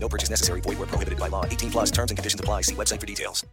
No 0.00 0.08
purchase 0.08 0.30
necessary. 0.30 0.60
Void 0.62 0.78
where 0.78 0.88
prohibited 0.88 1.18
by 1.18 1.28
law. 1.28 1.44
18 1.44 1.70
plus 1.70 1.90
terms 1.90 2.10
and 2.10 2.16
conditions 2.16 2.40
apply. 2.40 2.62
See 2.62 2.74
website 2.74 3.00
for 3.00 3.06
details. 3.06 3.44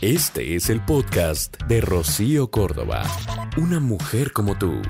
Este 0.00 0.54
es 0.54 0.68
el 0.68 0.84
podcast 0.84 1.56
de 1.66 1.80
Rocío 1.80 2.50
Córdoba. 2.50 3.04
Una 3.56 3.80
mujer 3.80 4.32
como 4.32 4.58
tú. 4.58 4.82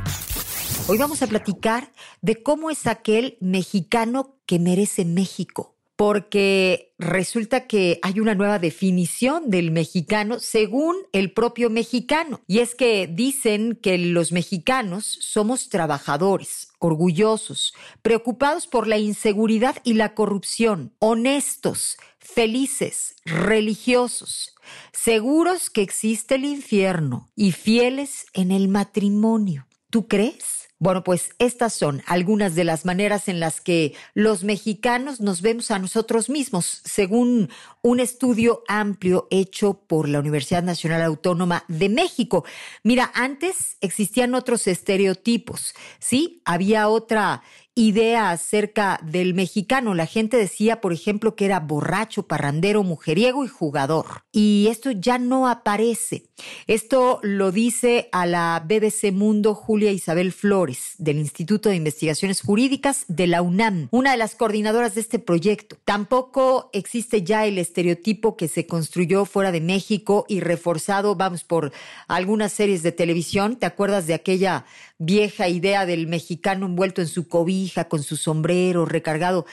Hoy 0.89 0.99
vamos 0.99 1.23
a 1.23 1.29
platicar 1.29 1.93
de 2.21 2.43
cómo 2.43 2.69
es 2.69 2.89
aquel 2.89 3.39
mexicano 3.41 4.35
que 4.45 4.59
merece 4.59 5.05
México 5.05 5.75
porque 5.97 6.84
resulta 6.99 7.67
que 7.67 7.99
hay 8.03 8.21
una 8.21 8.35
nueva 8.35 8.59
definición 8.59 9.51
del 9.51 9.71
mexicano 9.71 10.39
según 10.39 10.97
el 11.13 11.33
propio 11.33 11.71
mexicano. 11.71 12.41
Y 12.47 12.61
es 12.61 12.75
que 12.75 13.07
dicen 13.07 13.79
que 13.81 13.99
los 13.99 14.33
mexicanos 14.33 15.05
somos 15.05 15.69
trabajadores, 15.69 16.69
orgullosos, 16.79 17.75
preocupados 18.03 18.67
por 18.67 18.87
la 18.87 18.99
inseguridad 18.99 19.77
y 19.85 19.95
la 19.95 20.15
corrupción, 20.15 20.95
honestos, 20.99 21.97
felices, 22.19 23.17
religiosos, 23.25 24.55
seguros 24.93 25.71
que 25.71 25.83
existe 25.83 26.37
el 26.37 26.45
infierno 26.45 27.31
y 27.37 27.53
fieles 27.53 28.27
en 28.33 28.51
el 28.51 28.69
matrimonio. 28.69 29.67
¿Tú 29.91 30.09
crees? 30.09 30.64
Bueno, 30.85 31.03
pues 31.03 31.31
estas 31.39 31.73
son 31.73 32.03
algunas 32.05 32.55
de 32.55 32.63
las 32.63 32.85
maneras 32.85 33.29
en 33.29 33.41
las 33.41 33.63
que 33.63 33.95
los 34.13 34.45
mexicanos 34.45 35.19
nos 35.19 35.41
vemos 35.41 35.71
a 35.71 35.79
nosotros 35.79 36.29
mismos, 36.29 36.83
según 36.85 37.49
un 37.81 38.01
estudio 38.01 38.63
amplio 38.69 39.27
hecho 39.31 39.81
por 39.87 40.11
la 40.11 40.19
Universidad 40.19 40.63
Nacional 40.63 41.01
Autónoma 41.01 41.65
de 41.69 41.89
México. 41.89 42.45
Mira, 42.83 43.11
antes 43.15 43.79
existían 43.81 44.35
otros 44.35 44.67
estereotipos, 44.67 45.73
¿sí? 46.01 46.43
Había 46.45 46.89
otra 46.89 47.43
idea 47.75 48.31
acerca 48.31 49.01
del 49.03 49.35
mexicano. 49.35 49.95
La 49.95 50.07
gente 50.07 50.37
decía, 50.37 50.81
por 50.81 50.93
ejemplo, 50.93 51.35
que 51.35 51.45
era 51.45 51.61
borracho, 51.61 52.27
parrandero, 52.27 52.83
mujeriego 52.85 53.45
y 53.45 53.49
jugador. 53.49 54.25
Y 54.31 54.69
esto 54.71 54.93
ya 54.93 55.19
no 55.19 55.49
aparece. 55.49 56.27
Esto 56.67 57.21
lo 57.23 57.53
dice 57.53 58.09
a 58.13 58.27
la 58.27 58.65
BBC 58.65 59.13
Mundo 59.13 59.55
Julia 59.55 59.93
Isabel 59.93 60.33
Flores, 60.33 60.95
del 60.99 61.19
Instituto 61.19 61.69
de 61.69 61.77
Investigaciones 61.77 62.41
Jurídicas 62.43 63.05
de 63.09 63.27
la 63.27 63.43
UNAM, 63.43 63.89
una 63.91 64.13
de 64.13 64.19
las 64.19 64.35
coordinadoras 64.35 64.95
de 64.95 65.01
este 65.01 65.19
proyecto. 65.19 65.77
Tampoco 65.85 66.71
existe 66.73 67.23
ya 67.23 67.47
el 67.47 67.59
estereotipo 67.59 68.37
que 68.37 68.49
se 68.49 68.67
construyó 68.67 69.25
fuera 69.25 69.53
de 69.53 69.61
México 69.61 70.27
y 70.29 70.41
reforzado, 70.41 71.17
vamos, 71.17 71.45
por 71.45 71.73
algunas 72.09 72.53
series 72.53 72.83
de 72.83 72.93
televisión. 72.93 73.57
¿Te 73.57 73.67
acuerdas 73.67 74.07
de 74.07 74.15
aquella 74.15 74.65
vieja 75.05 75.49
idea 75.49 75.87
del 75.87 76.07
mexicano 76.07 76.67
envuelto 76.67 77.01
en 77.01 77.09
su 77.09 77.29
cobija, 77.29 77.89
con 77.89 78.03
su 78.03 78.17
sombrero, 78.17 78.85
recargado 78.85 79.47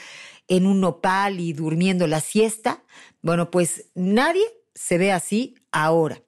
en 0.48 0.66
un 0.66 0.80
nopal 0.80 1.40
y 1.40 1.52
durmiendo 1.52 2.06
la 2.06 2.20
siesta. 2.20 2.82
Bueno, 3.22 3.50
pues 3.50 3.90
nadie 3.94 4.44
se 4.74 4.98
ve 4.98 5.12
así 5.12 5.56
ahora. 5.70 6.22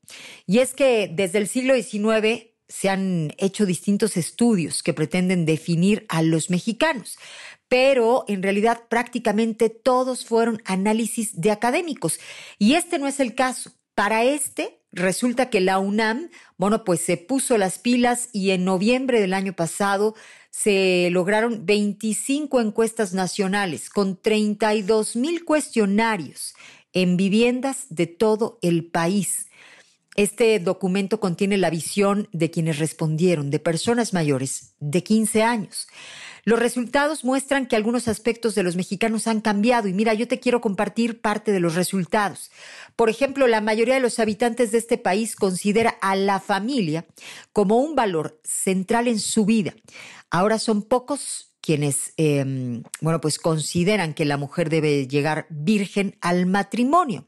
Y 0.46 0.58
es 0.58 0.74
que 0.74 1.10
desde 1.12 1.38
el 1.38 1.48
siglo 1.48 1.74
XIX 1.74 2.54
se 2.68 2.88
han 2.88 3.34
hecho 3.38 3.66
distintos 3.66 4.16
estudios 4.16 4.82
que 4.82 4.94
pretenden 4.94 5.46
definir 5.46 6.06
a 6.08 6.22
los 6.22 6.50
mexicanos, 6.50 7.18
pero 7.68 8.24
en 8.28 8.42
realidad 8.42 8.84
prácticamente 8.88 9.68
todos 9.68 10.24
fueron 10.24 10.62
análisis 10.64 11.40
de 11.40 11.50
académicos. 11.50 12.18
Y 12.58 12.74
este 12.74 12.98
no 12.98 13.06
es 13.06 13.20
el 13.20 13.34
caso. 13.34 13.72
Para 13.94 14.24
este, 14.24 14.80
resulta 14.94 15.50
que 15.50 15.60
la 15.60 15.78
UNAM, 15.78 16.30
bueno, 16.56 16.84
pues 16.84 17.00
se 17.00 17.16
puso 17.16 17.58
las 17.58 17.78
pilas 17.78 18.28
y 18.32 18.50
en 18.50 18.64
noviembre 18.64 19.20
del 19.20 19.34
año 19.34 19.52
pasado 19.52 20.14
se 20.50 21.08
lograron 21.10 21.66
25 21.66 22.60
encuestas 22.60 23.12
nacionales 23.12 23.90
con 23.90 24.16
32 24.16 25.16
mil 25.16 25.44
cuestionarios 25.44 26.54
en 26.92 27.16
viviendas 27.16 27.86
de 27.90 28.06
todo 28.06 28.58
el 28.62 28.86
país. 28.86 29.48
Este 30.16 30.60
documento 30.60 31.18
contiene 31.18 31.56
la 31.56 31.70
visión 31.70 32.28
de 32.32 32.52
quienes 32.52 32.78
respondieron, 32.78 33.50
de 33.50 33.58
personas 33.58 34.12
mayores 34.12 34.74
de 34.78 35.02
15 35.02 35.42
años. 35.42 35.88
Los 36.44 36.58
resultados 36.58 37.24
muestran 37.24 37.66
que 37.66 37.76
algunos 37.76 38.06
aspectos 38.08 38.54
de 38.54 38.62
los 38.62 38.76
mexicanos 38.76 39.26
han 39.26 39.40
cambiado 39.40 39.88
y 39.88 39.94
mira, 39.94 40.12
yo 40.14 40.28
te 40.28 40.40
quiero 40.40 40.60
compartir 40.60 41.20
parte 41.20 41.52
de 41.52 41.60
los 41.60 41.74
resultados. 41.74 42.50
Por 42.96 43.08
ejemplo, 43.08 43.46
la 43.46 43.60
mayoría 43.60 43.94
de 43.94 44.00
los 44.00 44.18
habitantes 44.18 44.70
de 44.70 44.78
este 44.78 44.98
país 44.98 45.36
considera 45.36 45.90
a 46.00 46.16
la 46.16 46.40
familia 46.40 47.06
como 47.52 47.78
un 47.78 47.94
valor 47.94 48.40
central 48.44 49.08
en 49.08 49.18
su 49.18 49.46
vida. 49.46 49.74
Ahora 50.30 50.58
son 50.58 50.82
pocos 50.82 51.53
quienes, 51.64 52.12
em, 52.18 52.82
bueno, 53.00 53.22
pues 53.22 53.38
consideran 53.38 54.12
que 54.12 54.26
la 54.26 54.36
mujer 54.36 54.68
debe 54.68 55.08
llegar 55.08 55.46
virgen 55.48 56.14
al 56.20 56.44
matrimonio. 56.44 57.24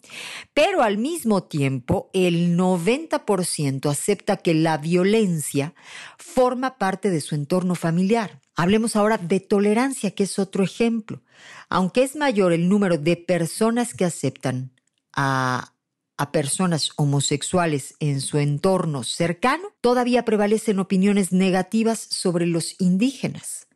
Pero 0.52 0.82
al 0.82 0.98
mismo 0.98 1.44
tiempo, 1.44 2.10
el 2.12 2.54
90% 2.54 3.88
acepta 3.88 4.36
que 4.36 4.52
la 4.52 4.76
violencia 4.76 5.74
forma 6.18 6.76
parte 6.76 7.08
de 7.08 7.22
su 7.22 7.34
entorno 7.34 7.74
familiar. 7.74 8.42
Hablemos 8.56 8.94
ahora 8.94 9.16
de 9.16 9.40
tolerancia, 9.40 10.10
que 10.10 10.24
es 10.24 10.38
otro 10.38 10.62
ejemplo. 10.62 11.22
Aunque 11.70 12.02
es 12.02 12.14
mayor 12.14 12.52
el 12.52 12.68
número 12.68 12.98
de 12.98 13.16
personas 13.16 13.94
que 13.94 14.04
aceptan 14.04 14.70
a 15.14 15.72
a 16.18 16.32
personas 16.32 16.92
homosexuales 16.96 17.94
en 18.00 18.22
su 18.22 18.38
entorno 18.38 19.04
cercano, 19.04 19.68
todavía 19.82 20.24
prevalecen 20.24 20.78
opiniones 20.78 21.30
negativas 21.30 21.98
sobre 21.98 22.46
los 22.46 22.74
indígenas. 22.78 23.66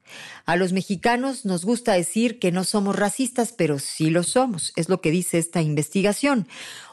A 0.46 0.56
los 0.56 0.72
mexicanos 0.72 1.44
nos 1.44 1.64
gusta 1.64 1.92
decir 1.92 2.38
que 2.38 2.52
no 2.52 2.64
somos 2.64 2.96
racistas, 2.96 3.52
pero 3.52 3.78
sí 3.78 4.10
lo 4.10 4.22
somos, 4.22 4.72
es 4.76 4.88
lo 4.88 5.00
que 5.00 5.10
dice 5.10 5.38
esta 5.38 5.62
investigación. 5.62 6.48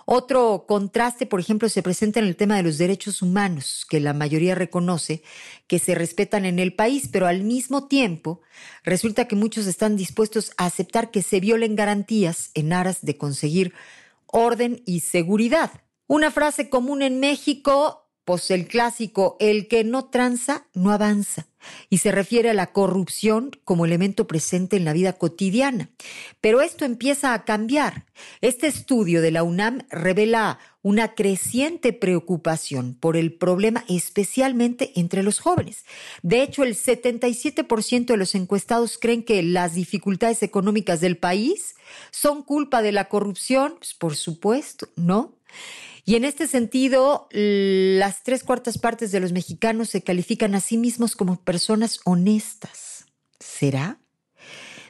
Otro 0.05 0.65
contraste, 0.67 1.25
por 1.25 1.41
ejemplo, 1.41 1.67
se 1.67 1.83
presenta 1.83 2.19
en 2.19 2.27
el 2.27 2.37
tema 2.37 2.55
de 2.55 2.63
los 2.63 2.77
derechos 2.77 3.21
humanos, 3.21 3.85
que 3.89 3.99
la 3.99 4.13
mayoría 4.13 4.55
reconoce 4.55 5.21
que 5.67 5.79
se 5.79 5.95
respetan 5.95 6.45
en 6.45 6.59
el 6.59 6.73
país, 6.73 7.09
pero 7.11 7.27
al 7.27 7.43
mismo 7.43 7.87
tiempo 7.87 8.41
resulta 8.83 9.25
que 9.25 9.35
muchos 9.35 9.67
están 9.67 9.97
dispuestos 9.97 10.53
a 10.55 10.65
aceptar 10.65 11.11
que 11.11 11.21
se 11.21 11.41
violen 11.41 11.75
garantías 11.75 12.51
en 12.53 12.71
aras 12.71 12.99
de 13.01 13.17
conseguir 13.17 13.73
orden 14.27 14.81
y 14.85 15.01
seguridad. 15.01 15.71
Una 16.07 16.31
frase 16.31 16.69
común 16.69 17.01
en 17.01 17.19
México 17.19 18.06
pues 18.27 18.51
el 18.51 18.67
clásico, 18.67 19.37
el 19.39 19.69
que 19.69 19.85
no 19.85 20.09
tranza, 20.09 20.67
no 20.73 20.91
avanza, 20.91 21.47
y 21.89 21.99
se 21.99 22.11
refiere 22.11 22.49
a 22.49 22.53
la 22.53 22.73
corrupción 22.73 23.51
como 23.63 23.85
elemento 23.85 24.27
presente 24.27 24.75
en 24.75 24.83
la 24.83 24.91
vida 24.91 25.13
cotidiana. 25.13 25.91
Pero 26.41 26.59
esto 26.59 26.83
empieza 26.83 27.33
a 27.33 27.45
cambiar. 27.45 28.05
Este 28.41 28.67
estudio 28.67 29.21
de 29.21 29.31
la 29.31 29.43
UNAM 29.43 29.87
revela 29.89 30.59
una 30.81 31.15
creciente 31.15 31.93
preocupación 31.93 32.95
por 32.95 33.15
el 33.15 33.31
problema, 33.33 33.85
especialmente 33.87 34.91
entre 34.97 35.23
los 35.23 35.39
jóvenes. 35.39 35.85
De 36.21 36.43
hecho, 36.43 36.65
el 36.65 36.75
77% 36.75 38.07
de 38.07 38.17
los 38.17 38.35
encuestados 38.35 38.97
creen 38.97 39.23
que 39.23 39.41
las 39.41 39.73
dificultades 39.73 40.43
económicas 40.43 40.99
del 40.99 41.15
país 41.15 41.75
son 42.11 42.43
culpa 42.43 42.81
de 42.81 42.91
la 42.91 43.07
corrupción. 43.07 43.75
Pues, 43.79 43.93
por 43.93 44.17
supuesto, 44.17 44.89
¿no? 44.97 45.37
Y 46.07 46.15
en 46.15 46.23
este 46.23 46.47
sentido, 46.47 47.27
las 47.31 48.23
tres 48.23 48.45
cuartas 48.45 48.77
partes 48.77 49.11
de 49.11 49.19
los 49.19 49.33
mexicanos 49.33 49.89
se 49.89 50.03
califican 50.03 50.55
a 50.55 50.61
sí 50.61 50.77
mismos 50.77 51.17
como 51.17 51.43
personas 51.43 51.99
honestas. 52.05 53.07
¿Será? 53.41 53.99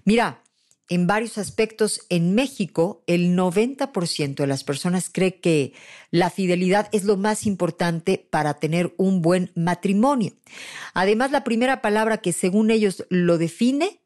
Mira, 0.05 0.43
en 0.89 1.07
varios 1.07 1.39
aspectos 1.39 2.01
en 2.09 2.35
México, 2.35 3.03
el 3.07 3.35
90% 3.35 4.35
de 4.35 4.45
las 4.45 4.63
personas 4.63 5.09
cree 5.11 5.39
que 5.39 5.73
la 6.11 6.29
fidelidad 6.29 6.87
es 6.91 7.03
lo 7.03 7.17
más 7.17 7.47
importante 7.47 8.19
para 8.29 8.59
tener 8.59 8.93
un 8.97 9.23
buen 9.23 9.51
matrimonio. 9.55 10.33
Además, 10.93 11.31
la 11.31 11.43
primera 11.43 11.81
palabra 11.81 12.19
que 12.19 12.31
según 12.31 12.69
ellos 12.69 13.07
lo 13.09 13.39
define 13.39 14.01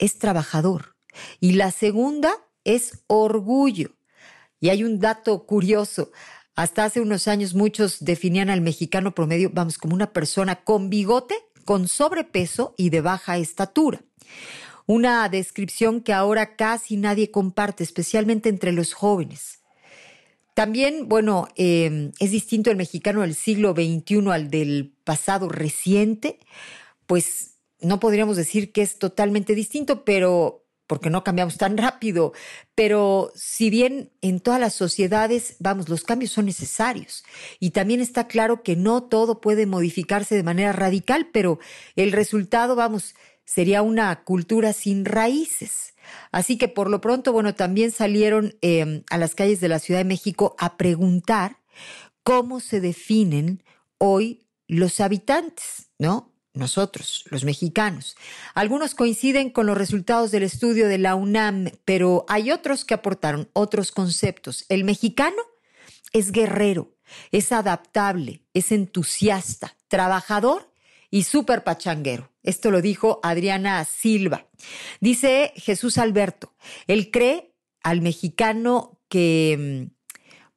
es 0.00 0.18
trabajador 0.18 0.96
y 1.38 1.52
la 1.52 1.70
segunda 1.70 2.34
es 2.64 3.04
orgullo. 3.06 3.92
Y 4.62 4.70
hay 4.70 4.84
un 4.84 5.00
dato 5.00 5.44
curioso. 5.44 6.12
Hasta 6.54 6.84
hace 6.84 7.00
unos 7.00 7.26
años 7.26 7.52
muchos 7.52 7.96
definían 8.04 8.48
al 8.48 8.60
mexicano 8.60 9.12
promedio, 9.12 9.50
vamos, 9.52 9.76
como 9.76 9.92
una 9.92 10.12
persona 10.12 10.62
con 10.62 10.88
bigote, 10.88 11.34
con 11.64 11.88
sobrepeso 11.88 12.72
y 12.78 12.90
de 12.90 13.00
baja 13.00 13.38
estatura. 13.38 14.04
Una 14.86 15.28
descripción 15.28 16.00
que 16.00 16.12
ahora 16.12 16.54
casi 16.54 16.96
nadie 16.96 17.32
comparte, 17.32 17.82
especialmente 17.82 18.48
entre 18.48 18.70
los 18.70 18.92
jóvenes. 18.92 19.58
También, 20.54 21.08
bueno, 21.08 21.48
eh, 21.56 22.12
es 22.20 22.30
distinto 22.30 22.70
el 22.70 22.76
mexicano 22.76 23.22
del 23.22 23.34
siglo 23.34 23.72
XXI 23.72 24.30
al 24.30 24.48
del 24.48 24.94
pasado 25.02 25.48
reciente, 25.48 26.38
pues 27.06 27.56
no 27.80 27.98
podríamos 27.98 28.36
decir 28.36 28.70
que 28.70 28.82
es 28.82 29.00
totalmente 29.00 29.56
distinto, 29.56 30.04
pero 30.04 30.61
porque 30.86 31.10
no 31.10 31.24
cambiamos 31.24 31.56
tan 31.56 31.76
rápido, 31.78 32.32
pero 32.74 33.32
si 33.34 33.70
bien 33.70 34.10
en 34.20 34.40
todas 34.40 34.60
las 34.60 34.74
sociedades, 34.74 35.56
vamos, 35.58 35.88
los 35.88 36.04
cambios 36.04 36.32
son 36.32 36.46
necesarios 36.46 37.24
y 37.60 37.70
también 37.70 38.00
está 38.00 38.26
claro 38.26 38.62
que 38.62 38.76
no 38.76 39.02
todo 39.02 39.40
puede 39.40 39.66
modificarse 39.66 40.34
de 40.34 40.42
manera 40.42 40.72
radical, 40.72 41.28
pero 41.32 41.58
el 41.96 42.12
resultado, 42.12 42.76
vamos, 42.76 43.14
sería 43.44 43.82
una 43.82 44.24
cultura 44.24 44.72
sin 44.72 45.04
raíces. 45.04 45.94
Así 46.30 46.58
que 46.58 46.68
por 46.68 46.90
lo 46.90 47.00
pronto, 47.00 47.32
bueno, 47.32 47.54
también 47.54 47.90
salieron 47.90 48.54
eh, 48.60 49.04
a 49.10 49.18
las 49.18 49.34
calles 49.34 49.60
de 49.60 49.68
la 49.68 49.78
Ciudad 49.78 50.00
de 50.00 50.04
México 50.04 50.56
a 50.58 50.76
preguntar 50.76 51.58
cómo 52.22 52.60
se 52.60 52.80
definen 52.80 53.62
hoy 53.98 54.46
los 54.66 55.00
habitantes, 55.00 55.90
¿no? 55.98 56.31
Nosotros, 56.54 57.24
los 57.30 57.44
mexicanos. 57.44 58.16
Algunos 58.54 58.94
coinciden 58.94 59.50
con 59.50 59.66
los 59.66 59.78
resultados 59.78 60.30
del 60.30 60.42
estudio 60.42 60.88
de 60.88 60.98
la 60.98 61.14
UNAM, 61.14 61.70
pero 61.84 62.24
hay 62.28 62.50
otros 62.50 62.84
que 62.84 62.94
aportaron 62.94 63.48
otros 63.52 63.92
conceptos. 63.92 64.64
El 64.68 64.84
mexicano 64.84 65.42
es 66.12 66.32
guerrero, 66.32 66.94
es 67.30 67.52
adaptable, 67.52 68.42
es 68.54 68.72
entusiasta, 68.72 69.76
trabajador 69.88 70.70
y 71.10 71.24
súper 71.24 71.64
pachanguero. 71.64 72.30
Esto 72.42 72.70
lo 72.70 72.80
dijo 72.80 73.20
Adriana 73.22 73.84
Silva. 73.84 74.46
Dice 75.00 75.52
Jesús 75.56 75.98
Alberto, 75.98 76.54
él 76.86 77.10
cree 77.10 77.54
al 77.82 78.00
mexicano 78.00 78.98
que 79.08 79.88
mm, 79.90 80.01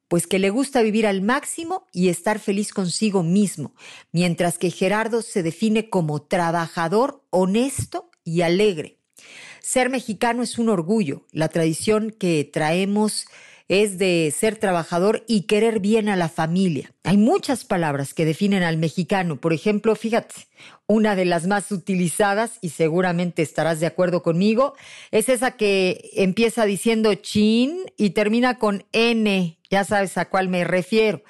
pues 0.08 0.26
que 0.26 0.38
le 0.38 0.50
gusta 0.50 0.82
vivir 0.82 1.06
al 1.06 1.22
máximo 1.22 1.86
y 1.92 2.08
estar 2.08 2.38
feliz 2.38 2.72
consigo 2.72 3.22
mismo, 3.22 3.74
mientras 4.12 4.58
que 4.58 4.70
Gerardo 4.70 5.22
se 5.22 5.42
define 5.42 5.88
como 5.88 6.22
trabajador, 6.22 7.24
honesto 7.30 8.10
y 8.24 8.42
alegre. 8.42 8.98
Ser 9.60 9.90
mexicano 9.90 10.42
es 10.42 10.58
un 10.58 10.68
orgullo, 10.68 11.26
la 11.32 11.48
tradición 11.48 12.14
que 12.16 12.48
traemos 12.50 13.26
es 13.68 13.98
de 13.98 14.32
ser 14.36 14.56
trabajador 14.56 15.24
y 15.26 15.42
querer 15.42 15.80
bien 15.80 16.08
a 16.08 16.16
la 16.16 16.28
familia. 16.28 16.92
Hay 17.02 17.16
muchas 17.16 17.64
palabras 17.64 18.14
que 18.14 18.24
definen 18.24 18.62
al 18.62 18.76
mexicano. 18.76 19.40
Por 19.40 19.52
ejemplo, 19.52 19.96
fíjate, 19.96 20.34
una 20.86 21.16
de 21.16 21.24
las 21.24 21.46
más 21.46 21.72
utilizadas, 21.72 22.58
y 22.60 22.68
seguramente 22.68 23.42
estarás 23.42 23.80
de 23.80 23.86
acuerdo 23.86 24.22
conmigo, 24.22 24.74
es 25.10 25.28
esa 25.28 25.56
que 25.56 26.10
empieza 26.14 26.64
diciendo 26.64 27.12
chin 27.14 27.76
y 27.96 28.10
termina 28.10 28.58
con 28.58 28.84
N. 28.92 29.55
Ya 29.70 29.84
sabes 29.84 30.16
a 30.18 30.28
cuál 30.28 30.48
me 30.48 30.64
refiero. 30.64 31.22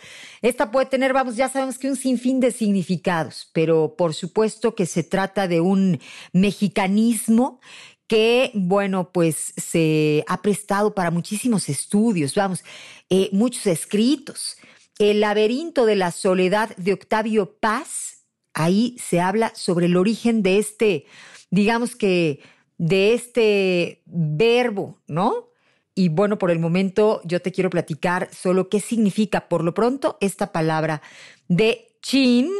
Esta 0.42 0.70
puede 0.70 0.86
tener, 0.86 1.12
vamos, 1.12 1.36
ya 1.36 1.48
sabemos 1.48 1.78
que 1.78 1.88
un 1.88 1.96
sinfín 1.96 2.40
de 2.40 2.52
significados, 2.52 3.50
pero 3.52 3.94
por 3.96 4.14
supuesto 4.14 4.74
que 4.74 4.86
se 4.86 5.02
trata 5.02 5.48
de 5.48 5.60
un 5.60 6.00
mexicanismo 6.32 7.60
que, 8.06 8.50
bueno, 8.54 9.10
pues 9.12 9.52
se 9.56 10.24
ha 10.28 10.40
prestado 10.42 10.94
para 10.94 11.10
muchísimos 11.10 11.68
estudios, 11.68 12.34
vamos, 12.34 12.62
eh, 13.10 13.28
muchos 13.32 13.66
escritos. 13.66 14.56
El 14.98 15.20
laberinto 15.20 15.86
de 15.86 15.96
la 15.96 16.10
soledad 16.10 16.74
de 16.76 16.92
Octavio 16.92 17.56
Paz, 17.58 18.24
ahí 18.54 18.96
se 18.98 19.20
habla 19.20 19.52
sobre 19.54 19.86
el 19.86 19.96
origen 19.96 20.42
de 20.42 20.58
este, 20.58 21.06
digamos 21.50 21.96
que, 21.96 22.40
de 22.78 23.14
este 23.14 24.02
verbo, 24.06 25.00
¿no? 25.06 25.48
Y 25.98 26.10
bueno, 26.10 26.38
por 26.38 26.50
el 26.50 26.58
momento 26.58 27.22
yo 27.24 27.40
te 27.40 27.52
quiero 27.52 27.70
platicar 27.70 28.28
solo 28.30 28.68
qué 28.68 28.80
significa 28.80 29.48
por 29.48 29.64
lo 29.64 29.72
pronto 29.72 30.18
esta 30.20 30.52
palabra 30.52 31.00
de 31.48 31.88
chin, 32.02 32.50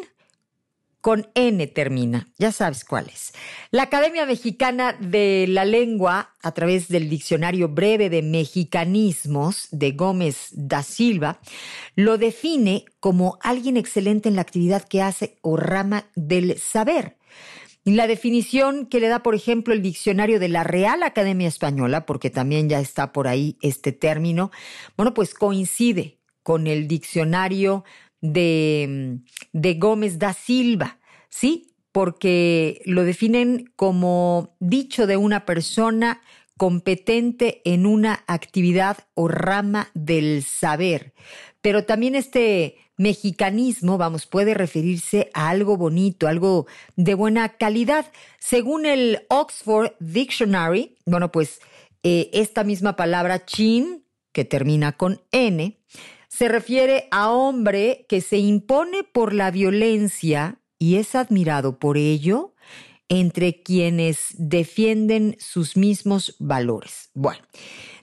con 1.03 1.29
N 1.35 1.65
termina, 1.69 2.29
ya 2.39 2.51
sabes 2.51 2.85
cuál 2.85 3.09
es. 3.09 3.33
La 3.71 3.83
Academia 3.83 4.25
Mexicana 4.25 4.97
de 4.99 5.45
la 5.49 5.67
Lengua, 5.67 6.35
a 6.43 6.53
través 6.53 6.89
del 6.89 7.11
Diccionario 7.11 7.69
Breve 7.69 8.09
de 8.09 8.23
Mexicanismos 8.23 9.69
de 9.71 9.93
Gómez 9.93 10.49
da 10.53 10.83
Silva, 10.83 11.39
lo 11.95 12.17
define 12.17 12.87
como 13.01 13.39
alguien 13.43 13.77
excelente 13.77 14.31
en 14.31 14.35
la 14.35 14.43
actividad 14.43 14.83
que 14.83 15.03
hace 15.03 15.39
o 15.43 15.59
rama 15.59 16.07
del 16.17 16.59
saber. 16.59 17.19
La 17.87 18.09
definición 18.09 18.87
que 18.87 18.99
le 18.99 19.07
da, 19.07 19.23
por 19.23 19.37
ejemplo, 19.37 19.73
el 19.73 19.81
diccionario 19.81 20.41
de 20.41 20.49
la 20.49 20.65
Real 20.65 21.05
Academia 21.05 21.47
Española, 21.47 22.05
porque 22.05 22.31
también 22.31 22.69
ya 22.69 22.81
está 22.81 23.13
por 23.13 23.29
ahí 23.29 23.57
este 23.63 23.93
término, 23.93 24.51
bueno, 24.97 25.15
pues 25.15 25.35
coincide 25.35 26.19
con 26.43 26.67
el 26.67 26.89
diccionario 26.89 27.85
de, 28.21 29.21
de 29.53 29.75
Gómez 29.75 30.19
da 30.19 30.33
Silva, 30.33 30.99
¿sí? 31.29 31.77
Porque 31.93 32.83
lo 32.87 33.05
definen 33.05 33.73
como 33.77 34.57
dicho 34.59 35.07
de 35.07 35.17
una 35.17 35.47
persona 35.47 36.23
competente 36.57 37.63
en 37.65 37.87
una 37.87 38.25
actividad 38.27 38.99
o 39.15 39.29
rama 39.29 39.91
del 39.95 40.43
saber. 40.43 41.15
Pero 41.61 41.85
también 41.85 42.17
este 42.17 42.79
mexicanismo, 42.97 43.99
vamos, 43.99 44.27
puede 44.27 44.55
referirse 44.55 45.31
a 45.35 45.49
algo 45.49 45.77
bonito, 45.77 46.29
algo 46.29 46.67
de 46.97 47.15
buena 47.15 47.51
calidad. 47.57 48.07
Según 48.39 48.87
el 48.87 49.25
Oxford 49.29 49.93
Dictionary, 50.01 50.97
bueno, 51.05 51.31
pues 51.31 51.61
eh, 52.03 52.31
esta 52.33 52.65
misma 52.65 52.97
palabra 52.97 53.45
chin, 53.45 54.05
que 54.33 54.45
termina 54.45 54.93
con 54.93 55.23
N, 55.33 55.79
se 56.29 56.49
refiere 56.49 57.09
a 57.11 57.31
hombre 57.31 58.05
que 58.09 58.21
se 58.21 58.39
impone 58.39 59.03
por 59.05 59.33
la 59.33 59.51
violencia 59.51 60.61
y 60.79 60.97
es 60.97 61.15
admirado 61.15 61.79
por 61.79 61.97
ello 61.97 62.55
entre 63.09 63.63
quienes 63.63 64.35
defienden 64.37 65.37
sus 65.39 65.77
mismos 65.77 66.37
valores. 66.39 67.11
Bueno, 67.15 67.43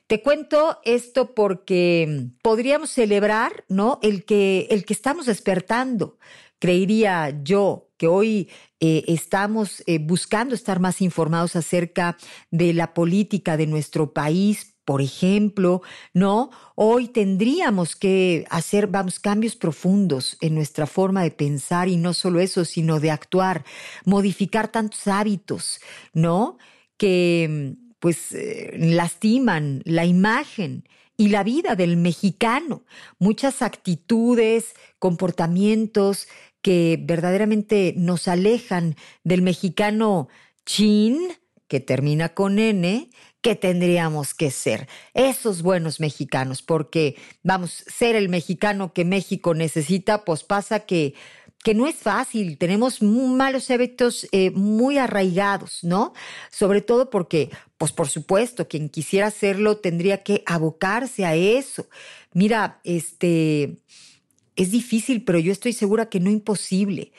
te 0.08 0.22
cuento 0.22 0.80
esto 0.84 1.34
porque 1.34 2.28
podríamos 2.42 2.90
celebrar, 2.92 3.66
¿no? 3.70 4.00
El 4.02 4.26
que, 4.26 4.68
el 4.70 4.86
que 4.86 4.94
estamos 4.94 5.26
despertando. 5.26 6.18
Creería 6.60 7.42
yo 7.44 7.90
que 7.98 8.08
hoy 8.08 8.50
eh, 8.80 9.04
estamos 9.08 9.84
eh, 9.88 10.00
buscando 10.00 10.56
estar 10.56 10.80
más 10.80 11.02
informados 11.02 11.56
acerca 11.56 12.18
de 12.52 12.74
la 12.74 12.94
política 12.94 13.58
de 13.58 13.68
nuestro 13.68 14.14
país, 14.14 14.76
por 14.86 15.02
ejemplo, 15.02 15.82
¿no? 16.14 16.52
Hoy 16.76 17.08
tendríamos 17.08 17.96
que 17.96 18.46
hacer, 18.50 18.88
vamos, 18.88 19.20
cambios 19.20 19.56
profundos 19.56 20.38
en 20.42 20.56
nuestra 20.56 20.86
forma 20.86 21.24
de 21.24 21.32
pensar 21.32 21.88
y 21.88 21.98
no 21.98 22.14
solo 22.14 22.40
eso, 22.40 22.66
sino 22.66 23.00
de 23.00 23.12
actuar, 23.12 23.64
modificar 24.06 24.70
tantos 24.70 25.08
hábitos, 25.08 25.80
¿no? 26.14 26.58
Que 26.98 27.78
pues 28.04 28.34
eh, 28.34 28.74
lastiman 28.78 29.82
la 29.86 30.04
imagen 30.04 30.84
y 31.16 31.30
la 31.30 31.42
vida 31.42 31.78
del 31.78 31.96
mexicano, 31.96 32.84
muchas 33.18 33.62
actitudes, 33.62 34.74
comportamientos 35.00 36.28
que 36.62 37.00
verdaderamente 37.02 37.94
nos 37.96 38.28
alejan 38.28 38.98
del 39.24 39.42
mexicano 39.42 40.28
chin, 40.66 41.18
que 41.70 41.80
termina 41.80 42.34
con 42.34 42.60
N, 42.60 43.10
que 43.40 43.56
tendríamos 43.56 44.34
que 44.34 44.52
ser. 44.52 44.90
Esos 45.14 45.62
buenos 45.62 46.02
mexicanos, 46.02 46.62
porque 46.62 47.16
vamos, 47.42 47.86
ser 47.88 48.18
el 48.18 48.28
mexicano 48.28 48.92
que 48.92 49.06
México 49.06 49.54
necesita, 49.54 50.26
pues 50.26 50.44
pasa 50.44 50.82
que 50.82 51.14
que 51.64 51.74
no 51.74 51.88
es 51.88 51.96
fácil, 51.96 52.58
tenemos 52.58 53.02
malos 53.02 53.72
hábitos 53.72 54.28
eh, 54.32 54.52
muy 54.52 54.98
arraigados, 54.98 55.80
¿no? 55.84 56.14
Sobre 56.52 56.82
todo 56.82 57.10
porque, 57.10 57.50
pues 57.84 57.92
por 57.92 58.08
supuesto, 58.08 58.70
quien 58.70 58.88
quisiera 58.88 59.28
hacerlo 59.28 59.76
tendría 59.76 60.24
que 60.24 60.42
abocarse 60.46 61.26
a 61.26 61.36
eso. 61.36 61.90
Mira, 62.34 62.80
este, 62.86 63.76
es 64.56 64.72
difícil, 64.72 65.26
pero 65.26 65.38
yo 65.38 65.52
estoy 65.52 65.74
segura 65.74 66.08
que 66.08 66.22
no 66.22 66.30
imposible. 66.30 67.12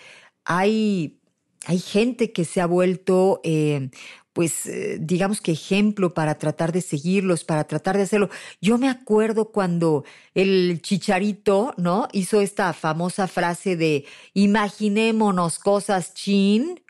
Hay, 0.46 1.18
hay 1.66 1.78
gente 1.78 2.32
que 2.32 2.46
se 2.46 2.62
ha 2.62 2.66
vuelto 2.66 3.42
eh, 3.44 3.90
pues 4.32 4.64
eh, 4.64 4.96
digamos 4.98 5.42
que 5.42 5.52
ejemplo 5.52 6.14
para 6.14 6.38
tratar 6.38 6.72
de 6.72 6.80
seguirlos, 6.80 7.44
para 7.44 7.64
tratar 7.64 7.98
de 7.98 8.04
hacerlo. 8.04 8.30
Yo 8.62 8.78
me 8.78 8.88
acuerdo 8.88 9.52
cuando 9.52 10.06
el 10.32 10.80
chicharito, 10.80 11.74
¿no? 11.76 12.08
Hizo 12.12 12.40
esta 12.40 12.72
famosa 12.72 13.28
frase 13.28 13.76
de 13.76 14.06
imaginémonos 14.32 15.58
cosas 15.58 16.14
chin 16.14 16.80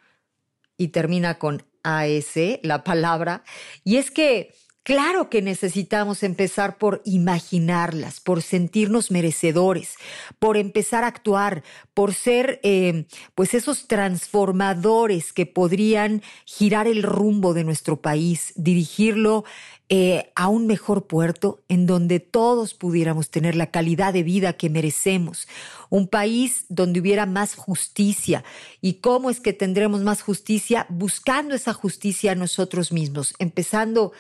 y 0.77 0.89
termina 0.89 1.41
con 1.41 1.65
AS, 1.85 2.35
la 2.63 2.83
palabra. 2.83 3.45
Y 3.85 3.97
es 3.97 4.11
que 4.11 4.53
Claro 4.85 5.31
que 5.31 5.41
necesitamos 5.41 6.23
empezar 6.23 6.77
por 6.77 7.01
imaginarlas, 7.07 8.21
por 8.21 8.43
sentirnos 8.43 9.11
merecedores, 9.11 9.97
por 10.39 10.59
empezar 10.59 11.05
a 11.05 11.07
actuar, 11.07 11.65
por 11.95 12.13
ser 12.13 12.61
eh, 12.63 13.07
pues 13.35 13.55
esos 13.55 13.89
transformadores 13.89 15.33
que 15.33 15.47
podrían 15.47 16.21
girar 16.45 16.87
el 16.87 17.03
rumbo 17.03 17.55
de 17.55 17.65
nuestro 17.65 18.03
país, 18.03 18.53
dirigirlo 18.57 19.45
eh, 19.91 20.33
a 20.35 20.49
un 20.49 20.67
mejor 20.67 21.07
puerto 21.07 21.63
en 21.69 21.87
donde 21.87 22.19
todos 22.19 22.73
pudiéramos 22.73 23.31
tener 23.31 23.55
la 23.55 23.71
calidad 23.71 24.15
de 24.15 24.23
vida 24.23 24.55
que 24.55 24.71
merecemos, 24.71 25.47
un 25.91 26.09
país 26.09 26.65
donde 26.71 27.01
hubiera 27.01 27.27
más 27.27 27.55
justicia. 27.55 28.45
¿Y 28.81 28.95
cómo 28.95 29.29
es 29.29 29.41
que 29.41 29.53
tendremos 29.53 30.01
más 30.01 30.23
justicia? 30.23 30.87
Buscando 30.89 31.55
esa 31.55 31.75
justicia 31.75 32.35
nosotros 32.35 32.93
mismos, 32.93 33.35
empezando 33.39 34.13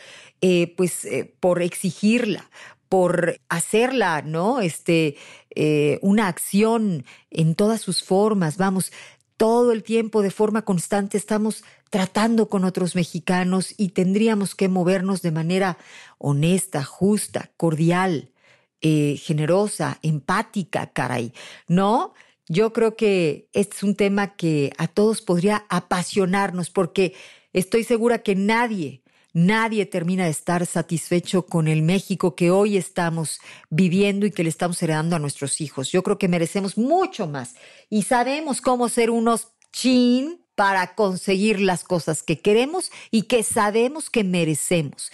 eh, 0.42 0.75
pues 0.76 1.06
eh, 1.06 1.35
por 1.40 1.62
exigirla, 1.62 2.50
por 2.90 3.40
hacerla, 3.49 4.21
¿no? 4.21 4.61
Este, 4.61 5.16
una 6.02 6.28
acción 6.28 7.04
en 7.30 7.54
todas 7.54 7.80
sus 7.80 8.02
formas, 8.04 8.56
vamos, 8.56 8.92
todo 9.37 9.73
el 9.73 9.83
tiempo 9.83 10.23
de 10.23 10.30
forma 10.30 10.62
constante 10.62 11.16
estamos 11.16 11.64
tratando 11.94 12.48
con 12.48 12.64
otros 12.64 12.96
mexicanos 12.96 13.72
y 13.76 13.90
tendríamos 13.90 14.56
que 14.56 14.68
movernos 14.68 15.22
de 15.22 15.30
manera 15.30 15.78
honesta, 16.18 16.82
justa, 16.82 17.52
cordial, 17.56 18.32
eh, 18.80 19.16
generosa, 19.16 20.00
empática, 20.02 20.88
caray. 20.92 21.32
¿No? 21.68 22.12
Yo 22.48 22.72
creo 22.72 22.96
que 22.96 23.48
este 23.52 23.76
es 23.76 23.82
un 23.84 23.94
tema 23.94 24.34
que 24.34 24.72
a 24.76 24.88
todos 24.88 25.22
podría 25.22 25.66
apasionarnos 25.68 26.68
porque 26.68 27.14
estoy 27.52 27.84
segura 27.84 28.24
que 28.24 28.34
nadie, 28.34 29.02
Nadie 29.36 29.84
termina 29.84 30.26
de 30.26 30.30
estar 30.30 30.64
satisfecho 30.64 31.46
con 31.46 31.66
el 31.66 31.82
México 31.82 32.36
que 32.36 32.52
hoy 32.52 32.76
estamos 32.76 33.40
viviendo 33.68 34.26
y 34.26 34.30
que 34.30 34.44
le 34.44 34.48
estamos 34.48 34.80
heredando 34.80 35.16
a 35.16 35.18
nuestros 35.18 35.60
hijos. 35.60 35.90
Yo 35.90 36.04
creo 36.04 36.18
que 36.18 36.28
merecemos 36.28 36.78
mucho 36.78 37.26
más 37.26 37.56
y 37.90 38.02
sabemos 38.02 38.60
cómo 38.60 38.88
ser 38.88 39.10
unos 39.10 39.48
chin 39.72 40.43
para 40.54 40.94
conseguir 40.94 41.61
las 41.61 41.84
cosas 41.84 42.23
que 42.23 42.38
queremos 42.40 42.90
y 43.11 43.23
que 43.23 43.42
sabemos 43.42 44.11
que 44.11 44.25
merecemos. 44.25 45.11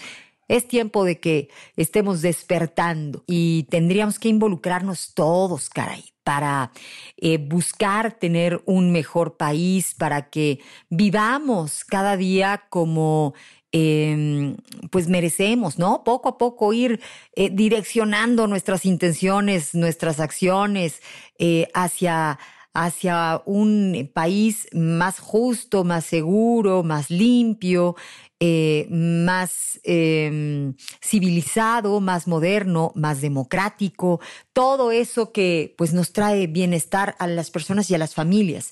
Es 0.49 0.67
tiempo 0.67 1.05
de 1.05 1.21
que 1.21 1.49
estemos 1.77 2.23
despertando 2.23 3.23
y 3.27 3.65
tendríamos 3.71 4.19
que 4.19 4.29
involucrarnos 4.29 5.15
todos, 5.15 5.71
caray, 5.71 6.05
para 6.25 6.73
eh, 7.17 7.39
buscar 7.39 8.13
tener 8.19 8.61
un 8.67 8.91
mejor 8.91 9.37
país, 9.37 9.95
para 9.95 10.29
que 10.29 10.59
vivamos 10.89 11.85
cada 11.85 12.17
día 12.17 12.65
como 12.69 13.35
Em, 13.73 14.57
pues 14.91 15.07
merecemos, 15.07 15.79
¿no? 15.79 16.03
Poco 16.03 16.29
a 16.31 16.39
poco 16.39 16.73
ir 16.73 17.01
eh, 17.37 17.51
direccionando 17.53 18.49
nuestras 18.49 18.85
intenciones, 18.85 19.77
nuestras 19.77 20.19
acciones 20.19 21.01
eh, 21.39 21.69
hacia 21.73 22.41
hacia 22.73 23.43
un 23.47 24.11
país 24.13 24.69
más 24.73 25.19
justo, 25.19 25.85
más 25.85 26.05
seguro, 26.05 26.83
más 26.83 27.11
limpio, 27.11 27.97
eh, 28.43 28.87
más 28.89 29.79
em, 29.83 30.75
civilizado, 31.03 32.01
más 32.01 32.27
moderno, 32.27 32.91
más 32.95 33.21
democrático, 33.21 34.21
todo 34.55 34.93
eso 34.93 35.31
que 35.31 35.75
pues 35.77 35.93
nos 35.93 36.15
trae 36.15 36.47
bienestar 36.47 37.17
a 37.19 37.27
las 37.27 37.51
personas 37.51 37.91
y 37.91 37.95
a 37.95 37.99
las 37.99 38.15
familias. 38.15 38.71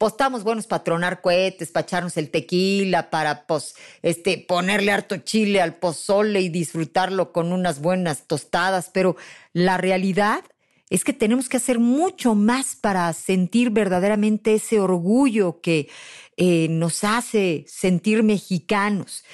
Estamos 0.00 0.42
buenos 0.42 0.66
para 0.66 0.82
tronar 0.82 1.20
cohetes, 1.20 1.70
para 1.70 1.84
echarnos 1.84 2.16
el 2.16 2.30
tequila, 2.30 3.10
para 3.10 3.46
pues, 3.46 3.76
este, 4.02 4.38
ponerle 4.38 4.90
harto 4.90 5.18
chile 5.18 5.60
al 5.60 5.76
pozole 5.76 6.40
y 6.40 6.48
disfrutarlo 6.48 7.30
con 7.30 7.52
unas 7.52 7.80
buenas 7.80 8.26
tostadas, 8.26 8.90
pero 8.92 9.16
la 9.52 9.76
realidad 9.76 10.42
es 10.90 11.04
que 11.04 11.12
tenemos 11.12 11.48
que 11.48 11.56
hacer 11.56 11.78
mucho 11.78 12.34
más 12.34 12.76
para 12.76 13.12
sentir 13.12 13.70
verdaderamente 13.70 14.54
ese 14.54 14.80
orgullo 14.80 15.60
que 15.60 15.88
eh, 16.36 16.68
nos 16.68 17.04
hace 17.04 17.64
sentir 17.68 18.22
mexicanos. 18.22 19.24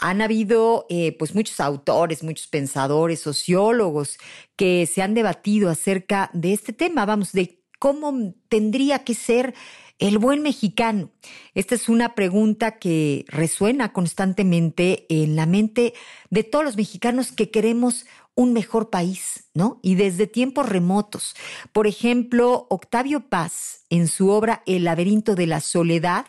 Han 0.00 0.20
habido 0.20 0.86
eh, 0.88 1.16
pues 1.18 1.34
muchos 1.34 1.60
autores, 1.60 2.22
muchos 2.22 2.46
pensadores, 2.48 3.20
sociólogos 3.20 4.18
que 4.56 4.86
se 4.86 5.02
han 5.02 5.14
debatido 5.14 5.70
acerca 5.70 6.30
de 6.32 6.52
este 6.52 6.72
tema, 6.72 7.06
vamos, 7.06 7.32
de 7.32 7.62
cómo 7.78 8.34
tendría 8.48 9.00
que 9.00 9.14
ser 9.14 9.54
el 9.98 10.18
buen 10.18 10.42
mexicano. 10.42 11.10
Esta 11.54 11.76
es 11.76 11.88
una 11.88 12.16
pregunta 12.16 12.78
que 12.78 13.24
resuena 13.28 13.92
constantemente 13.92 15.06
en 15.08 15.36
la 15.36 15.46
mente 15.46 15.94
de 16.30 16.42
todos 16.42 16.64
los 16.64 16.76
mexicanos 16.76 17.30
que 17.30 17.50
queremos 17.50 18.06
un 18.34 18.52
mejor 18.52 18.90
país, 18.90 19.44
¿no? 19.54 19.78
Y 19.82 19.94
desde 19.94 20.26
tiempos 20.26 20.68
remotos. 20.68 21.34
Por 21.72 21.86
ejemplo, 21.86 22.66
Octavio 22.70 23.28
Paz, 23.28 23.84
en 23.90 24.08
su 24.08 24.30
obra 24.30 24.62
El 24.66 24.84
laberinto 24.84 25.34
de 25.34 25.46
la 25.46 25.60
soledad, 25.60 26.26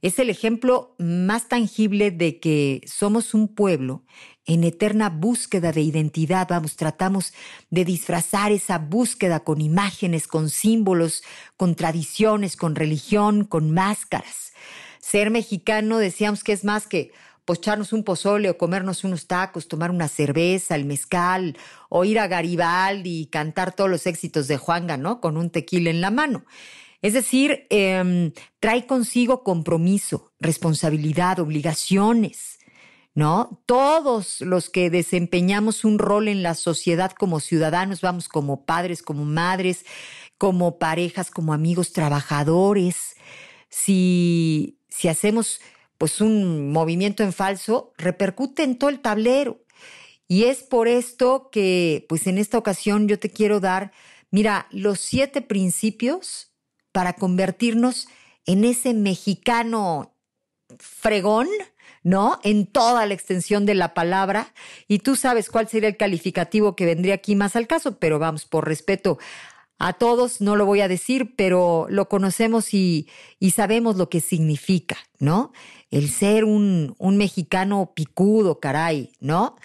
es 0.00 0.18
el 0.18 0.28
ejemplo 0.28 0.94
más 0.98 1.48
tangible 1.48 2.10
de 2.10 2.38
que 2.38 2.82
somos 2.86 3.32
un 3.32 3.48
pueblo 3.48 4.04
en 4.44 4.62
eterna 4.64 5.08
búsqueda 5.08 5.72
de 5.72 5.80
identidad. 5.80 6.46
Vamos, 6.48 6.76
tratamos 6.76 7.32
de 7.70 7.86
disfrazar 7.86 8.52
esa 8.52 8.78
búsqueda 8.78 9.40
con 9.40 9.62
imágenes, 9.62 10.28
con 10.28 10.50
símbolos, 10.50 11.22
con 11.56 11.74
tradiciones, 11.74 12.56
con 12.56 12.74
religión, 12.74 13.44
con 13.44 13.70
máscaras. 13.70 14.52
Ser 15.00 15.30
mexicano 15.30 15.98
decíamos 15.98 16.44
que 16.44 16.52
es 16.52 16.64
más 16.64 16.86
que 16.86 17.12
pocharnos 17.44 17.92
un 17.92 18.04
pozole 18.04 18.50
o 18.50 18.58
comernos 18.58 19.04
unos 19.04 19.26
tacos, 19.26 19.68
tomar 19.68 19.90
una 19.90 20.08
cerveza, 20.08 20.74
el 20.74 20.84
mezcal, 20.84 21.56
o 21.88 22.04
ir 22.04 22.18
a 22.18 22.26
Garibaldi 22.26 23.22
y 23.22 23.26
cantar 23.26 23.74
todos 23.74 23.90
los 23.90 24.06
éxitos 24.06 24.48
de 24.48 24.56
Juanga, 24.56 24.96
¿no? 24.96 25.20
Con 25.20 25.36
un 25.36 25.50
tequila 25.50 25.90
en 25.90 26.00
la 26.00 26.10
mano. 26.10 26.44
Es 27.02 27.12
decir, 27.12 27.66
em, 27.68 28.32
trae 28.60 28.86
consigo 28.86 29.42
compromiso, 29.42 30.32
responsabilidad, 30.40 31.38
obligaciones, 31.38 32.58
¿no? 33.14 33.62
Todos 33.66 34.40
los 34.40 34.70
que 34.70 34.88
desempeñamos 34.88 35.84
un 35.84 35.98
rol 35.98 36.28
en 36.28 36.42
la 36.42 36.54
sociedad 36.54 37.12
como 37.12 37.40
ciudadanos, 37.40 38.00
vamos 38.00 38.28
como 38.28 38.64
padres, 38.64 39.02
como 39.02 39.26
madres, 39.26 39.84
como 40.38 40.78
parejas, 40.78 41.30
como 41.30 41.52
amigos, 41.52 41.92
trabajadores, 41.92 43.16
si, 43.68 44.78
si 44.88 45.08
hacemos 45.08 45.60
pues 45.98 46.20
un 46.20 46.72
movimiento 46.72 47.22
en 47.22 47.32
falso, 47.32 47.92
repercute 47.96 48.62
en 48.62 48.78
todo 48.78 48.90
el 48.90 49.00
tablero. 49.00 49.60
Y 50.26 50.44
es 50.44 50.62
por 50.62 50.88
esto 50.88 51.50
que, 51.52 52.06
pues 52.08 52.26
en 52.26 52.38
esta 52.38 52.58
ocasión 52.58 53.08
yo 53.08 53.18
te 53.18 53.30
quiero 53.30 53.60
dar, 53.60 53.92
mira, 54.30 54.66
los 54.70 55.00
siete 55.00 55.42
principios 55.42 56.52
para 56.92 57.14
convertirnos 57.14 58.08
en 58.46 58.64
ese 58.64 58.94
mexicano 58.94 60.14
fregón, 60.78 61.48
¿no? 62.02 62.38
En 62.42 62.66
toda 62.66 63.06
la 63.06 63.14
extensión 63.14 63.66
de 63.66 63.74
la 63.74 63.94
palabra. 63.94 64.54
Y 64.88 65.00
tú 65.00 65.16
sabes 65.16 65.50
cuál 65.50 65.68
sería 65.68 65.88
el 65.88 65.96
calificativo 65.96 66.76
que 66.76 66.86
vendría 66.86 67.14
aquí 67.14 67.36
más 67.36 67.56
al 67.56 67.66
caso, 67.66 67.98
pero 67.98 68.18
vamos, 68.18 68.44
por 68.44 68.66
respeto 68.66 69.18
a 69.78 69.92
todos 69.92 70.40
no 70.40 70.56
lo 70.56 70.66
voy 70.66 70.80
a 70.80 70.88
decir, 70.88 71.34
pero 71.36 71.86
lo 71.90 72.08
conocemos 72.08 72.72
y, 72.74 73.08
sabemos 73.54 73.96
lo 73.96 74.08
que 74.08 74.20
significa, 74.20 74.96
¿no? 75.18 75.52
El 75.94 76.10
ser 76.10 76.44
un, 76.44 76.96
un 76.98 77.16
mexicano 77.16 77.92
picudo, 77.94 78.58
caray, 78.58 79.12
¿no? 79.20 79.56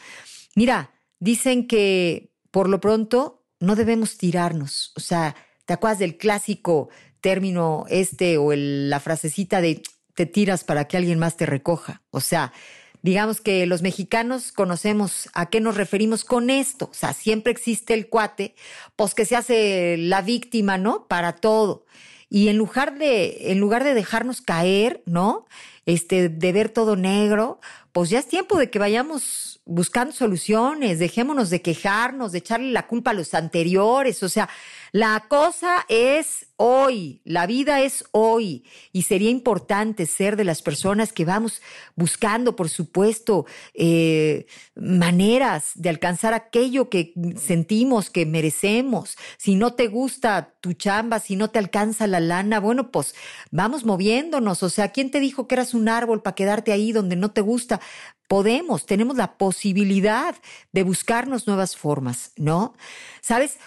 Mira, 0.56 0.92
dicen 1.20 1.68
que 1.68 2.32
por 2.52 2.70
lo 2.70 2.80
pronto 2.80 3.46
no 3.60 3.76
debemos 3.76 4.18
tirarnos. 4.18 4.94
O 4.96 5.00
sea, 5.00 5.36
¿te 5.66 5.74
acuerdas 5.74 6.00
del 6.00 6.18
clásico 6.18 6.90
término 7.22 7.86
este 7.90 8.38
o 8.38 8.54
la 8.54 9.00
frasecita 9.00 9.60
de 9.60 9.82
te 10.14 10.26
tiras 10.26 10.64
para 10.64 10.88
que 10.88 10.98
alguien 10.98 11.18
más 11.18 11.36
te 11.36 11.46
recoja? 11.46 12.04
O 12.12 12.22
sea, 12.22 12.54
digamos 13.02 13.42
que 13.42 13.66
los 13.66 13.82
mexicanos 13.82 14.52
conocemos 14.52 15.30
a 15.34 15.50
qué 15.50 15.62
nos 15.62 15.78
referimos 15.78 16.26
con 16.26 16.50
esto. 16.50 16.90
O 16.92 16.94
sea, 16.94 17.14
siempre 17.14 17.52
existe 17.52 17.94
el 17.94 18.08
cuate, 18.08 18.56
pues 18.96 19.16
que 19.16 19.26
se 19.26 19.36
hace 19.36 19.98
la 19.98 20.22
víctima, 20.22 20.78
¿no? 20.78 21.08
Para 21.08 21.34
todo. 21.34 21.86
Y 22.30 22.50
en 22.50 22.58
lugar 22.58 22.98
de, 23.00 23.52
en 23.52 23.60
lugar 23.60 23.84
de 23.84 23.96
dejarnos 23.96 24.42
caer, 24.42 25.02
¿no? 25.06 25.48
Este, 25.90 26.30
de 26.30 26.52
ver 26.52 26.70
todo 26.70 26.96
negro, 26.96 27.60
pues 27.92 28.12
ya 28.12 28.20
es 28.20 28.28
tiempo 28.28 28.60
de 28.60 28.70
que 28.70 28.78
vayamos 28.78 29.62
buscando 29.66 30.14
soluciones, 30.14 31.00
dejémonos 31.00 31.50
de 31.50 31.62
quejarnos, 31.62 32.32
de 32.32 32.40
echarle 32.40 32.72
la 32.72 32.88
culpa 32.88 33.12
a 33.12 33.14
los 33.14 33.34
anteriores. 33.34 34.22
O 34.24 34.30
sea, 34.30 34.50
la 34.92 35.26
cosa 35.28 35.86
es 35.88 36.48
hoy, 36.56 37.22
la 37.24 37.46
vida 37.46 37.82
es 37.82 38.04
hoy 38.12 38.66
y 38.92 39.04
sería 39.04 39.30
importante 39.30 40.08
ser 40.08 40.36
de 40.36 40.44
las 40.44 40.62
personas 40.62 41.14
que 41.14 41.24
vamos 41.24 41.62
buscando, 41.96 42.56
por 42.56 42.70
supuesto, 42.70 43.46
eh, 43.76 44.48
maneras 44.76 45.72
de 45.76 45.90
alcanzar 45.90 46.34
aquello 46.34 46.90
que 46.90 47.14
sentimos 47.38 48.10
que 48.10 48.26
merecemos. 48.26 49.18
Si 49.38 49.56
no 49.56 49.74
te 49.74 49.88
gusta 49.88 50.56
tu 50.60 50.74
chamba, 50.74 51.20
si 51.20 51.36
no 51.36 51.50
te 51.52 51.60
alcanza 51.60 52.08
la 52.08 52.20
lana, 52.20 52.60
bueno, 52.60 52.92
pues 52.92 53.14
vamos 53.52 53.86
moviéndonos. 53.86 54.64
O 54.64 54.70
sea, 54.70 54.90
¿quién 54.92 55.12
te 55.12 55.20
dijo 55.20 55.48
que 55.48 55.56
eras 55.56 55.74
un 55.74 55.79
árbol 55.88 56.22
para 56.22 56.36
quedarte 56.36 56.72
ahí 56.72 56.92
donde 56.92 57.16
no 57.16 57.32
te 57.32 57.42
gusta? 57.42 57.80
Podemos, 58.28 58.86
tenemos 58.86 59.16
la 59.18 59.38
posibilidad 59.38 60.36
de 60.72 60.84
buscarnos 60.84 61.48
nuevas 61.48 61.76
formas, 61.76 62.32
¿no? 62.36 62.76
¿Sabes? 63.22 63.58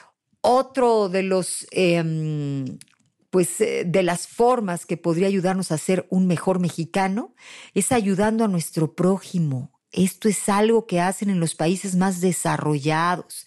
Otro 0.41 1.09
de 1.09 1.23
los, 1.23 1.67
em, 1.71 2.79
pues, 3.31 3.61
eh, 3.61 3.85
de 3.87 4.03
las 4.03 4.27
formas 4.29 4.85
que 4.87 4.97
podría 4.97 5.29
ayudarnos 5.29 5.73
a 5.73 5.79
ser 5.79 6.07
un 6.11 6.27
mejor 6.27 6.59
mexicano 6.61 7.35
es 7.75 7.93
ayudando 7.93 8.45
a 8.45 8.49
nuestro 8.49 8.95
prójimo, 8.95 9.71
Esto 9.95 10.31
es 10.31 10.49
algo 10.49 10.87
que 10.87 11.03
hacen 11.03 11.29
en 11.29 11.39
los 11.39 11.55
países 11.55 11.97
más 11.97 12.23
desarrollados. 12.23 13.47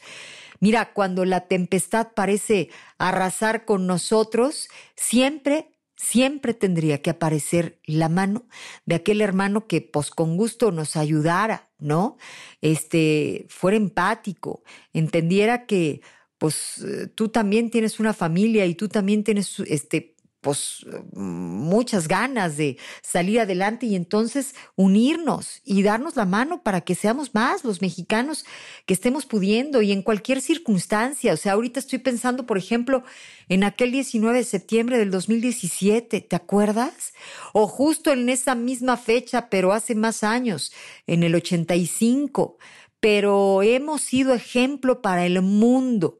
Mira, 0.59 0.93
cuando 0.93 1.25
la 1.25 1.47
tempestad 1.47 2.09
parece 2.15 2.69
arrasar 2.97 3.65
con 3.65 3.87
nosotros, 3.87 4.69
siempre 4.95 5.74
siempre 5.95 6.53
tendría 6.53 7.01
que 7.01 7.09
aparecer 7.09 7.79
la 7.85 8.09
mano 8.09 8.45
de 8.85 8.95
aquel 8.95 9.21
hermano 9.21 9.67
que 9.67 9.81
pues 9.81 10.11
con 10.11 10.37
gusto 10.37 10.71
nos 10.71 10.95
ayudara, 10.95 11.69
¿no? 11.79 12.17
Este, 12.61 13.45
fuera 13.49 13.77
empático, 13.77 14.63
entendiera 14.93 15.65
que 15.65 16.01
pues 16.37 16.83
eh, 16.83 17.07
tú 17.07 17.29
también 17.29 17.69
tienes 17.69 17.99
una 17.99 18.13
familia 18.13 18.65
y 18.65 18.75
tú 18.75 18.89
también 18.89 19.23
tienes 19.23 19.59
este 19.67 20.14
pues 20.45 20.85
muchas 21.15 22.07
ganas 22.07 22.55
de 22.55 22.77
salir 23.01 23.39
adelante 23.39 23.87
y 23.87 23.95
entonces 23.95 24.53
unirnos 24.75 25.59
y 25.65 25.81
darnos 25.81 26.15
la 26.15 26.25
mano 26.25 26.61
para 26.61 26.81
que 26.81 26.93
seamos 26.93 27.33
más 27.33 27.63
los 27.63 27.81
mexicanos 27.81 28.45
que 28.85 28.93
estemos 28.93 29.25
pudiendo 29.25 29.81
y 29.81 29.91
en 29.91 30.03
cualquier 30.03 30.41
circunstancia. 30.41 31.33
O 31.33 31.37
sea, 31.37 31.53
ahorita 31.53 31.79
estoy 31.79 31.97
pensando, 31.97 32.45
por 32.45 32.59
ejemplo, 32.59 33.03
en 33.49 33.63
aquel 33.63 33.91
19 33.91 34.37
de 34.37 34.43
septiembre 34.43 34.99
del 34.99 35.09
2017, 35.09 36.21
¿te 36.21 36.35
acuerdas? 36.35 37.15
O 37.51 37.65
justo 37.65 38.11
en 38.11 38.29
esa 38.29 38.53
misma 38.53 38.97
fecha, 38.97 39.49
pero 39.49 39.73
hace 39.73 39.95
más 39.95 40.23
años, 40.23 40.71
en 41.07 41.23
el 41.23 41.33
85. 41.33 42.59
Pero 42.99 43.63
hemos 43.63 44.03
sido 44.03 44.35
ejemplo 44.35 45.01
para 45.01 45.25
el 45.25 45.41
mundo 45.41 46.19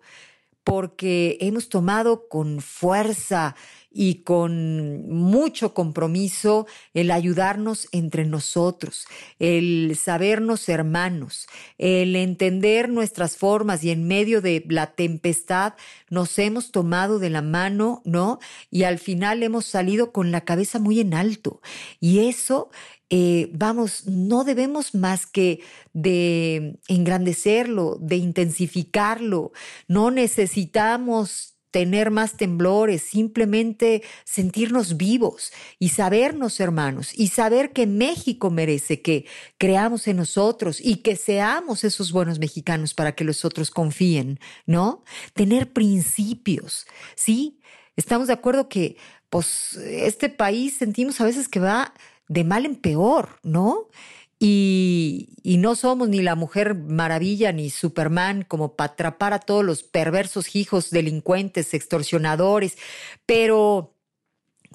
porque 0.66 1.38
hemos 1.42 1.70
tomado 1.70 2.28
con 2.28 2.60
fuerza 2.60 3.56
y 3.98 4.24
con 4.24 5.08
mucho 5.08 5.74
compromiso 5.74 6.68
el 6.94 7.12
ayudarnos 7.12 7.88
entre 7.94 8.26
nosotros, 8.26 9.08
el 9.40 9.96
sabernos 9.96 10.68
hermanos, 10.68 11.48
el 11.78 12.18
entender 12.18 12.90
nuestras 12.90 13.38
formas 13.38 13.86
y 13.86 13.92
en 13.92 14.06
medio 14.06 14.42
de 14.42 14.66
la 14.68 14.88
tempestad 14.88 15.76
nos 16.10 16.38
hemos 16.40 16.74
tomado 16.74 17.20
de 17.20 17.30
la 17.30 17.42
mano, 17.42 18.02
¿no? 18.04 18.40
Y 18.70 18.84
al 18.84 19.00
final 19.00 19.42
hemos 19.44 19.66
salido 19.66 20.12
con 20.12 20.30
la 20.30 20.42
cabeza 20.42 20.78
muy 20.78 21.00
en 21.00 21.14
alto. 21.14 21.62
Y 22.02 22.28
eso 22.28 22.70
eh, 23.10 23.50
vamos, 23.54 24.08
no 24.08 24.44
debemos 24.44 24.94
más 24.94 25.26
que 25.26 25.62
de 25.94 26.80
engrandecerlo, 26.90 27.98
de 28.02 28.18
intensificarlo. 28.18 29.54
No 29.88 30.12
necesitamos 30.12 31.55
tener 31.76 32.10
más 32.10 32.38
temblores, 32.38 33.02
simplemente 33.02 34.02
sentirnos 34.24 34.96
vivos 34.96 35.52
y 35.78 35.90
sabernos 35.90 36.62
hermanos 36.62 37.12
y 37.14 37.28
saber 37.28 37.74
que 37.74 37.86
México 37.86 38.50
merece 38.50 39.02
que 39.02 39.26
creamos 39.58 40.08
en 40.08 40.16
nosotros 40.16 40.80
y 40.80 41.02
que 41.02 41.18
seamos 41.18 41.84
esos 41.84 42.14
buenos 42.14 42.40
mexicanos 42.40 42.94
para 42.94 43.14
que 43.14 43.26
los 43.26 43.44
otros 43.44 43.72
confíen, 43.72 44.40
¿no? 44.66 45.04
Tener 45.34 45.74
principios, 45.74 46.88
¿sí? 47.14 47.60
Estamos 47.98 48.28
de 48.28 48.34
acuerdo 48.36 48.70
que 48.70 48.96
pues 49.30 49.74
este 49.76 50.30
país 50.30 50.78
sentimos 50.78 51.20
a 51.20 51.26
veces 51.26 51.50
que 51.50 51.60
va 51.60 51.94
de 52.30 52.46
mal 52.46 52.66
en 52.66 52.78
peor, 52.78 53.38
¿no? 53.44 53.90
Y, 54.40 55.30
no 55.60 55.76
somos 55.76 56.10
ni 56.10 56.22
la 56.22 56.36
mujer 56.36 56.76
maravilla 56.76 57.52
ni 57.52 57.70
Superman 57.70 58.44
como 58.44 58.76
para 58.76 58.94
atrapar 58.94 59.34
a 59.34 59.40
todos 59.40 59.64
los 59.64 59.84
perversos 59.84 60.56
hijos, 60.56 60.90
delincuentes, 60.90 61.74
extorsionadores, 61.74 62.78
pero, 63.26 63.96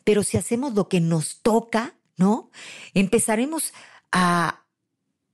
pero 0.04 0.22
si 0.22 0.36
hacemos 0.38 0.74
lo 0.74 0.88
que 0.88 1.00
nos 1.00 1.42
toca, 1.42 1.94
¿no? 2.16 2.50
Empezaremos 2.94 3.72
a, 4.10 4.60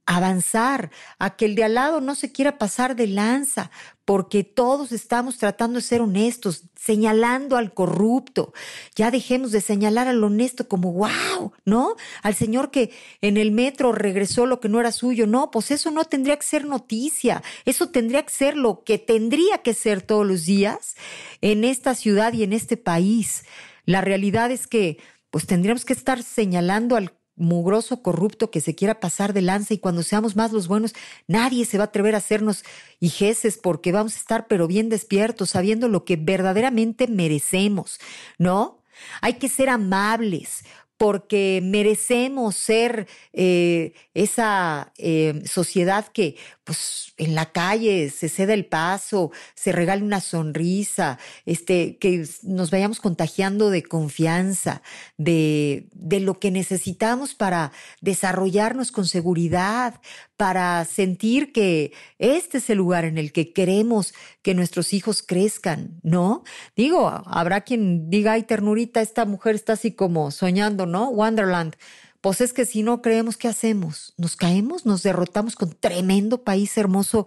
avanzar, 0.06 0.90
a 1.18 1.36
que 1.36 1.44
el 1.44 1.56
de 1.56 1.64
al 1.64 1.74
lado 1.74 2.00
no 2.00 2.14
se 2.14 2.32
quiera 2.32 2.58
pasar 2.58 2.96
de 2.96 3.08
lanza, 3.08 3.70
porque 4.06 4.44
todos 4.44 4.92
estamos 4.92 5.36
tratando 5.36 5.80
de 5.80 5.82
ser 5.82 6.00
honestos, 6.00 6.62
señalando 6.76 7.56
al 7.56 7.74
corrupto. 7.74 8.54
Ya 8.94 9.10
dejemos 9.10 9.50
de 9.50 9.60
señalar 9.60 10.06
al 10.06 10.22
honesto 10.22 10.68
como 10.68 10.92
wow, 10.92 11.52
¿no? 11.64 11.96
Al 12.22 12.36
señor 12.36 12.70
que 12.70 12.92
en 13.20 13.36
el 13.36 13.50
metro 13.50 13.90
regresó 13.90 14.46
lo 14.46 14.60
que 14.60 14.68
no 14.68 14.78
era 14.78 14.92
suyo. 14.92 15.26
No, 15.26 15.50
pues 15.50 15.72
eso 15.72 15.90
no 15.90 16.04
tendría 16.04 16.36
que 16.36 16.46
ser 16.46 16.66
noticia. 16.66 17.42
Eso 17.64 17.88
tendría 17.88 18.22
que 18.22 18.32
ser 18.32 18.56
lo 18.56 18.84
que 18.84 18.98
tendría 18.98 19.58
que 19.58 19.74
ser 19.74 20.02
todos 20.02 20.24
los 20.24 20.46
días 20.46 20.94
en 21.40 21.64
esta 21.64 21.96
ciudad 21.96 22.32
y 22.32 22.44
en 22.44 22.52
este 22.52 22.76
país. 22.76 23.44
La 23.86 24.02
realidad 24.02 24.52
es 24.52 24.68
que 24.68 24.98
pues 25.30 25.46
tendríamos 25.46 25.84
que 25.84 25.92
estar 25.92 26.22
señalando 26.22 26.94
al 26.94 27.12
mugroso 27.36 28.02
corrupto 28.02 28.50
que 28.50 28.60
se 28.60 28.74
quiera 28.74 29.00
pasar 29.00 29.32
de 29.32 29.42
lanza 29.42 29.74
y 29.74 29.78
cuando 29.78 30.02
seamos 30.02 30.36
más 30.36 30.52
los 30.52 30.68
buenos, 30.68 30.94
nadie 31.26 31.64
se 31.64 31.78
va 31.78 31.84
a 31.84 31.86
atrever 31.86 32.14
a 32.14 32.18
hacernos 32.18 32.64
hijeces 32.98 33.58
porque 33.58 33.92
vamos 33.92 34.14
a 34.14 34.18
estar 34.18 34.46
pero 34.48 34.66
bien 34.66 34.88
despiertos, 34.88 35.50
sabiendo 35.50 35.88
lo 35.88 36.04
que 36.04 36.16
verdaderamente 36.16 37.06
merecemos, 37.06 38.00
¿no? 38.38 38.82
Hay 39.20 39.34
que 39.34 39.48
ser 39.48 39.68
amables, 39.68 40.64
porque 40.96 41.60
merecemos 41.62 42.56
ser 42.56 43.06
eh, 43.32 43.92
esa 44.14 44.92
eh, 44.98 45.42
sociedad 45.44 46.06
que 46.08 46.36
pues 46.64 47.12
en 47.16 47.34
la 47.34 47.52
calle 47.52 48.10
se 48.10 48.28
ceda 48.28 48.52
el 48.52 48.66
paso, 48.66 49.30
se 49.54 49.72
regale 49.72 50.02
una 50.02 50.20
sonrisa, 50.20 51.18
este, 51.44 51.96
que 51.98 52.26
nos 52.42 52.70
vayamos 52.70 52.98
contagiando 52.98 53.70
de 53.70 53.84
confianza, 53.84 54.82
de, 55.16 55.86
de 55.92 56.20
lo 56.20 56.40
que 56.40 56.50
necesitamos 56.50 57.34
para 57.34 57.72
desarrollarnos 58.00 58.90
con 58.90 59.06
seguridad, 59.06 60.00
para 60.36 60.84
sentir 60.84 61.52
que 61.52 61.92
este 62.18 62.58
es 62.58 62.68
el 62.70 62.78
lugar 62.78 63.04
en 63.04 63.18
el 63.18 63.32
que 63.32 63.52
queremos 63.52 64.14
que 64.42 64.54
nuestros 64.54 64.92
hijos 64.92 65.22
crezcan, 65.22 65.98
¿no? 66.02 66.44
Digo, 66.76 67.08
habrá 67.26 67.62
quien 67.62 68.10
diga, 68.10 68.32
ay, 68.32 68.42
ternurita, 68.42 69.00
esta 69.00 69.24
mujer 69.24 69.54
está 69.54 69.74
así 69.74 69.92
como 69.92 70.30
soñando, 70.30 70.86
¿no? 70.86 71.08
Wonderland. 71.10 71.76
Pues 72.20 72.40
es 72.40 72.52
que 72.52 72.66
si 72.66 72.82
no 72.82 73.02
creemos, 73.02 73.36
¿qué 73.36 73.48
hacemos? 73.48 74.12
¿Nos 74.16 74.36
caemos? 74.36 74.84
¿Nos 74.84 75.02
derrotamos 75.02 75.54
con 75.54 75.70
tremendo 75.70 76.44
país 76.44 76.76
hermoso 76.76 77.26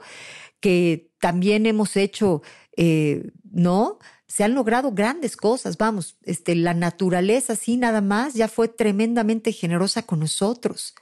que 0.60 1.10
también 1.20 1.66
hemos 1.66 1.96
hecho, 1.96 2.42
eh, 2.76 3.32
¿no? 3.52 3.98
Se 4.28 4.44
han 4.44 4.54
logrado 4.54 4.92
grandes 4.92 5.36
cosas, 5.36 5.78
vamos, 5.78 6.18
este, 6.24 6.54
la 6.54 6.76
naturaleza, 6.76 7.56
sí, 7.56 7.78
nada 7.78 8.02
más, 8.02 8.36
ya 8.36 8.48
fue 8.48 8.68
tremendamente 8.68 9.52
generosa 9.52 10.04
con 10.04 10.20
nosotros. 10.20 10.94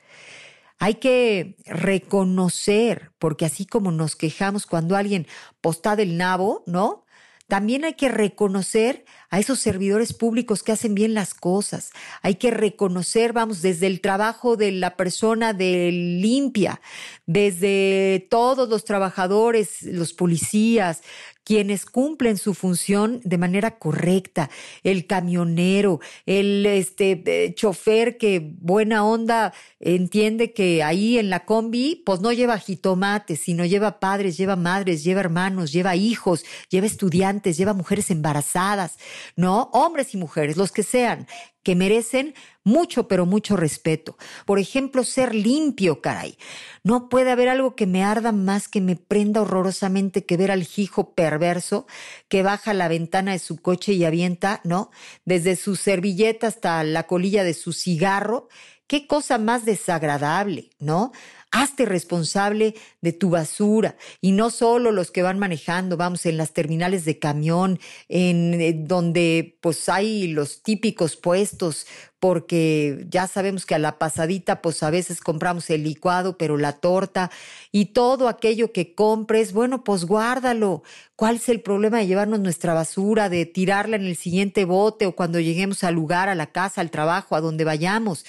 Hay 0.80 0.96
que 0.96 1.56
reconocer, 1.66 3.12
porque 3.20 3.46
así 3.46 3.66
como 3.66 3.92
nos 3.92 4.16
quejamos 4.16 4.66
cuando 4.66 4.96
alguien 4.96 5.28
posta 5.62 5.96
del 5.96 6.18
nabo, 6.18 6.64
¿no? 6.68 7.06
También 7.48 7.86
hay 7.86 7.94
que 7.94 8.10
reconocer 8.10 9.06
a 9.30 9.40
esos 9.40 9.60
servidores 9.60 10.14
públicos 10.14 10.64
que 10.64 10.72
hacen 10.72 10.96
bien 10.96 11.14
las 11.14 11.34
cosas. 11.34 11.92
Hay 12.22 12.36
que 12.36 12.52
reconocer, 12.52 13.34
vamos, 13.34 13.62
desde 13.62 13.88
el 13.88 14.02
trabajo 14.02 14.56
de 14.56 14.72
la 14.72 14.96
persona 14.96 15.54
de 15.54 15.92
limpia, 15.92 16.82
desde 17.26 18.26
todos 18.30 18.70
los 18.70 18.86
trabajadores, 18.86 19.82
los 19.84 20.14
policías, 20.14 21.02
quienes 21.48 21.86
cumplen 21.86 22.38
su 22.38 22.54
función 22.54 23.22
de 23.24 23.38
manera 23.38 23.80
correcta, 23.80 24.50
el 24.84 25.08
camionero, 25.08 26.02
el 26.26 26.66
este 26.66 27.24
eh, 27.26 27.54
chofer 27.54 28.18
que 28.18 28.52
buena 28.60 29.06
onda 29.06 29.54
entiende 29.80 30.52
que 30.52 30.84
ahí 30.84 31.18
en 31.18 31.30
la 31.30 31.46
combi 31.46 32.04
pues 32.06 32.20
no 32.20 32.34
lleva 32.34 32.60
jitomates, 32.60 33.40
sino 33.40 33.64
lleva 33.64 34.02
padres, 34.02 34.36
lleva 34.36 34.58
madres, 34.58 35.06
lleva 35.06 35.22
hermanos, 35.22 35.72
lleva 35.72 35.96
hijos, 35.96 36.44
lleva 36.70 36.86
estudiantes, 36.86 37.56
lleva 37.56 37.72
mujeres 37.72 38.12
embarazadas, 38.12 38.98
¿no? 39.36 39.70
Hombres 39.74 40.14
y 40.14 40.18
mujeres, 40.18 40.58
los 40.58 40.72
que 40.72 40.84
sean, 40.84 41.28
que 41.64 41.76
merecen 41.76 42.34
mucho, 42.64 43.08
pero 43.08 43.26
mucho 43.26 43.58
respeto. 43.58 44.18
Por 44.46 44.60
ejemplo, 44.60 45.04
ser 45.04 45.36
limpio, 45.36 46.02
caray. 46.02 46.38
No 46.84 47.10
puede 47.10 47.32
haber 47.32 47.50
algo 47.50 47.76
que 47.76 47.88
me 47.88 48.04
arda 48.04 48.32
más, 48.32 48.68
que 48.68 48.82
me 48.82 48.96
prenda 48.96 49.42
horrorosamente 49.42 50.26
que 50.26 50.38
ver 50.38 50.52
al 50.52 50.68
hijo 50.78 51.14
perverso 51.14 51.88
que 52.30 52.44
baja 52.44 52.74
la 52.74 52.88
ventana 52.88 53.34
de 53.34 53.40
su 53.40 53.58
coche 53.58 53.94
y 53.94 54.06
avienta, 54.06 54.62
¿no? 54.64 54.92
Desde 55.26 55.56
su 55.56 55.76
servilleta 55.76 56.48
hasta 56.48 56.84
la 56.84 57.04
colilla 57.04 57.44
de 57.44 57.54
su 57.54 57.74
cigarro. 57.74 58.48
Qué 58.88 59.06
cosa 59.06 59.38
más 59.38 59.66
desagradable, 59.66 60.70
¿no? 60.80 61.12
Hazte 61.52 61.86
responsable 61.86 62.76
de 63.02 63.14
tu 63.14 63.30
basura 63.30 63.96
y 64.20 64.34
no 64.34 64.50
solo 64.50 64.92
los 64.92 65.12
que 65.12 65.22
van 65.22 65.40
manejando, 65.40 65.96
vamos, 65.96 66.26
en 66.26 66.38
las 66.38 66.52
terminales 66.52 67.06
de 67.06 67.20
camión, 67.20 67.80
en, 68.10 68.60
eh, 68.60 68.74
donde 68.74 69.58
pues 69.62 69.88
hay 69.88 70.28
los 70.28 70.62
típicos 70.62 71.16
puestos, 71.16 71.88
porque 72.20 73.06
ya 73.10 73.28
sabemos 73.28 73.66
que 73.66 73.76
a 73.76 73.80
la 73.80 74.00
pasadita 74.00 74.62
pues 74.62 74.82
a 74.84 74.90
veces 74.90 75.22
compramos 75.22 75.70
el 75.70 75.84
licuado, 75.84 76.38
pero 76.38 76.58
la 76.58 76.74
torta 76.74 77.32
y 77.72 77.88
todo 77.88 78.28
aquello 78.28 78.72
que 78.74 78.96
compres, 78.96 79.54
bueno, 79.54 79.84
pues 79.84 80.06
guárdalo. 80.06 80.84
¿Cuál 81.16 81.38
es 81.38 81.50
el 81.50 81.62
problema 81.62 82.00
de 82.00 82.08
llevarnos 82.08 82.40
nuestra 82.40 82.74
basura, 82.74 83.30
de 83.30 83.46
tirarla 83.46 83.96
en 83.96 84.06
el 84.06 84.16
siguiente 84.16 84.66
bote 84.66 85.06
o 85.06 85.16
cuando 85.16 85.40
lleguemos 85.40 85.84
al 85.84 85.96
lugar, 85.96 86.30
a 86.30 86.36
la 86.36 86.48
casa, 86.48 86.82
al 86.82 86.92
trabajo, 86.92 87.36
a 87.36 87.42
donde 87.42 87.64
vayamos? 87.64 88.26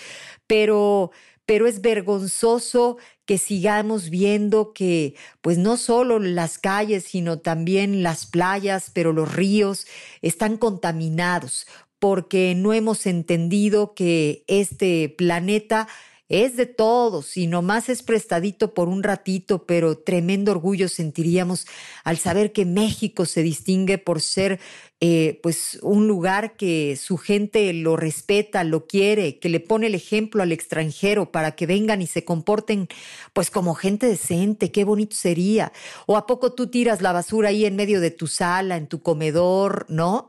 Pero 0.47 1.11
pero 1.49 1.67
es 1.67 1.81
vergonzoso 1.81 2.99
que 3.25 3.39
sigamos 3.39 4.11
viendo 4.11 4.75
que 4.75 5.15
pues 5.41 5.57
no 5.57 5.79
solo 5.79 6.19
las 6.19 6.59
calles, 6.59 7.05
sino 7.05 7.39
también 7.39 8.03
las 8.03 8.27
playas, 8.27 8.91
pero 8.93 9.15
los 9.15 9.35
ríos 9.35 9.87
están 10.21 10.59
contaminados 10.59 11.67
porque 11.99 12.55
no 12.55 12.75
hemos 12.75 13.07
entendido 13.07 13.95
que 13.95 14.45
este 14.47 15.09
planeta 15.09 15.89
es 16.29 16.57
de 16.57 16.67
todos 16.67 17.37
y 17.37 17.47
nomás 17.47 17.89
es 17.89 18.03
prestadito 18.03 18.75
por 18.75 18.89
un 18.89 19.03
ratito, 19.03 19.65
pero 19.65 19.97
tremendo 19.97 20.53
orgullo 20.53 20.89
sentiríamos 20.89 21.67
al 22.05 22.19
saber 22.19 22.53
que 22.53 22.67
México 22.67 23.25
se 23.25 23.43
distingue 23.43 23.97
por 23.97 24.21
ser 24.21 24.61
eh, 25.01 25.39
pues 25.43 25.79
un 25.81 26.09
lugar 26.09 26.57
que 26.57 26.97
su 26.97 27.17
gente 27.17 27.73
lo 27.73 27.97
respeta, 27.97 28.65
lo 28.65 28.87
quiere, 28.87 29.39
que 29.39 29.49
le 29.49 29.61
pone 29.61 29.87
el 29.87 29.95
ejemplo 29.95 30.43
al 30.43 30.53
extranjero 30.53 31.33
para 31.33 31.53
que 31.53 31.67
vengan 31.67 32.03
y 32.03 32.07
se 32.07 32.25
comporten 32.25 32.89
pues 33.33 33.51
como 33.51 33.75
gente 33.75 34.07
decente, 34.07 34.71
qué 34.71 34.85
bonito 34.85 35.17
sería. 35.17 35.73
O 36.07 36.17
a 36.17 36.27
poco 36.27 36.53
tú 36.53 36.67
tiras 36.67 37.01
la 37.01 37.13
basura 37.13 37.51
ahí 37.51 37.65
en 37.65 37.77
medio 37.77 38.01
de 38.01 38.11
tu 38.11 38.27
sala, 38.27 38.77
en 38.77 38.87
tu 38.87 39.01
comedor, 39.01 39.87
¿no? 39.89 40.29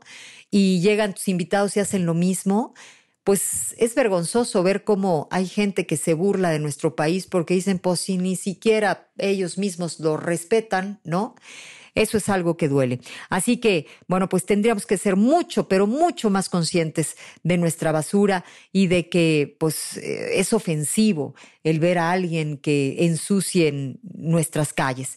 Y 0.50 0.80
llegan 0.80 1.14
tus 1.14 1.28
invitados 1.28 1.76
y 1.76 1.80
hacen 1.80 2.06
lo 2.06 2.14
mismo 2.14 2.74
pues 3.24 3.74
es 3.78 3.94
vergonzoso 3.94 4.62
ver 4.62 4.84
cómo 4.84 5.28
hay 5.30 5.46
gente 5.46 5.86
que 5.86 5.96
se 5.96 6.14
burla 6.14 6.50
de 6.50 6.58
nuestro 6.58 6.96
país 6.96 7.26
porque 7.26 7.54
dicen, 7.54 7.78
pues 7.78 8.00
si 8.00 8.16
ni 8.16 8.36
siquiera 8.36 9.10
ellos 9.18 9.58
mismos 9.58 10.00
lo 10.00 10.16
respetan, 10.16 11.00
¿no? 11.04 11.34
Eso 11.94 12.18
es 12.18 12.28
algo 12.28 12.56
que 12.56 12.68
duele. 12.68 13.00
Así 13.28 13.58
que, 13.58 13.86
bueno, 14.06 14.28
pues 14.28 14.44
tendríamos 14.44 14.86
que 14.86 14.98
ser 14.98 15.16
mucho, 15.16 15.68
pero 15.68 15.86
mucho 15.86 16.30
más 16.30 16.48
conscientes 16.48 17.16
de 17.42 17.58
nuestra 17.58 17.92
basura 17.92 18.44
y 18.72 18.86
de 18.86 19.08
que, 19.08 19.56
pues, 19.58 19.96
eh, 19.96 20.38
es 20.40 20.52
ofensivo 20.52 21.34
el 21.64 21.80
ver 21.80 21.98
a 21.98 22.10
alguien 22.10 22.56
que 22.56 23.04
ensucie 23.06 23.98
nuestras 24.02 24.72
calles. 24.72 25.16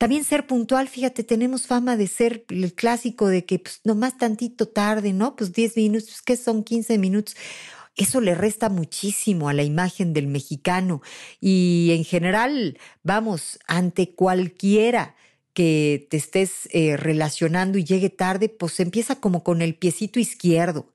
También 0.00 0.24
ser 0.24 0.46
puntual, 0.46 0.88
fíjate, 0.88 1.24
tenemos 1.24 1.66
fama 1.66 1.96
de 1.98 2.06
ser 2.06 2.46
el 2.48 2.72
clásico 2.72 3.26
de 3.28 3.44
que 3.44 3.58
pues, 3.58 3.80
nomás 3.84 4.16
tantito 4.16 4.66
tarde, 4.66 5.12
¿no? 5.12 5.36
Pues 5.36 5.52
10 5.52 5.76
minutos, 5.76 6.22
¿qué 6.22 6.38
son 6.38 6.64
15 6.64 6.96
minutos? 6.96 7.36
Eso 7.96 8.22
le 8.22 8.34
resta 8.34 8.70
muchísimo 8.70 9.50
a 9.50 9.52
la 9.52 9.62
imagen 9.62 10.14
del 10.14 10.26
mexicano 10.26 11.02
y 11.38 11.90
en 11.92 12.04
general, 12.04 12.78
vamos, 13.02 13.58
ante 13.66 14.14
cualquiera 14.14 15.16
que 15.60 16.06
te 16.08 16.16
estés 16.16 16.70
eh, 16.72 16.96
relacionando 16.96 17.76
y 17.76 17.84
llegue 17.84 18.08
tarde, 18.08 18.48
pues 18.48 18.80
empieza 18.80 19.16
como 19.16 19.44
con 19.44 19.60
el 19.60 19.74
piecito 19.74 20.18
izquierdo. 20.18 20.86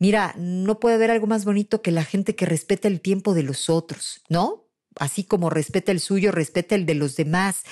Mira, 0.00 0.34
no 0.36 0.80
puede 0.80 0.96
haber 0.96 1.12
algo 1.12 1.28
más 1.28 1.44
bonito 1.44 1.82
que 1.82 1.92
la 1.92 2.02
gente 2.02 2.34
que 2.34 2.44
respeta 2.44 2.88
el 2.88 3.00
tiempo 3.00 3.32
de 3.32 3.44
los 3.44 3.70
otros, 3.70 4.22
¿no? 4.28 4.64
así 4.96 5.22
como 5.22 5.50
respeta 5.50 5.92
el 5.92 6.00
suyo, 6.00 6.32
respeta 6.32 6.74
el 6.74 6.84
de 6.84 6.96
los 6.96 7.14
demás. 7.14 7.62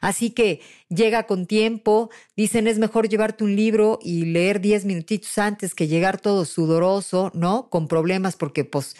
Así 0.00 0.30
que 0.30 0.60
llega 0.88 1.24
con 1.24 1.46
tiempo, 1.46 2.10
dicen 2.36 2.68
es 2.68 2.78
mejor 2.78 3.08
llevarte 3.08 3.42
un 3.42 3.56
libro 3.56 3.98
y 4.00 4.26
leer 4.26 4.60
diez 4.60 4.84
minutitos 4.84 5.36
antes 5.38 5.74
que 5.74 5.88
llegar 5.88 6.20
todo 6.20 6.44
sudoroso, 6.44 7.32
¿no? 7.34 7.68
Con 7.68 7.88
problemas 7.88 8.36
porque 8.36 8.64
pues 8.64 8.94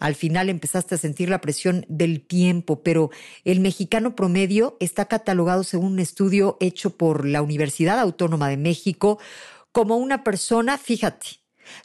al 0.00 0.14
final 0.14 0.48
empezaste 0.48 0.94
a 0.94 0.98
sentir 0.98 1.28
la 1.28 1.40
presión 1.40 1.84
del 1.88 2.20
tiempo, 2.20 2.82
pero 2.82 3.10
el 3.44 3.60
mexicano 3.60 4.14
promedio 4.14 4.76
está 4.80 5.06
catalogado 5.06 5.64
según 5.64 5.92
un 5.92 5.98
estudio 6.00 6.56
hecho 6.60 6.96
por 6.96 7.26
la 7.26 7.42
Universidad 7.42 7.98
Autónoma 7.98 8.48
de 8.48 8.56
México 8.56 9.18
como 9.72 9.96
una 9.96 10.22
persona, 10.24 10.78
fíjate, 10.78 11.40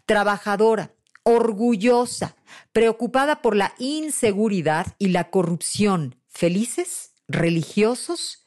trabajadora, 0.05 0.93
orgullosa, 1.23 2.35
preocupada 2.71 3.41
por 3.41 3.55
la 3.55 3.73
inseguridad 3.79 4.87
y 4.97 5.09
la 5.09 5.29
corrupción, 5.29 6.15
felices, 6.27 7.13
religiosos 7.27 8.45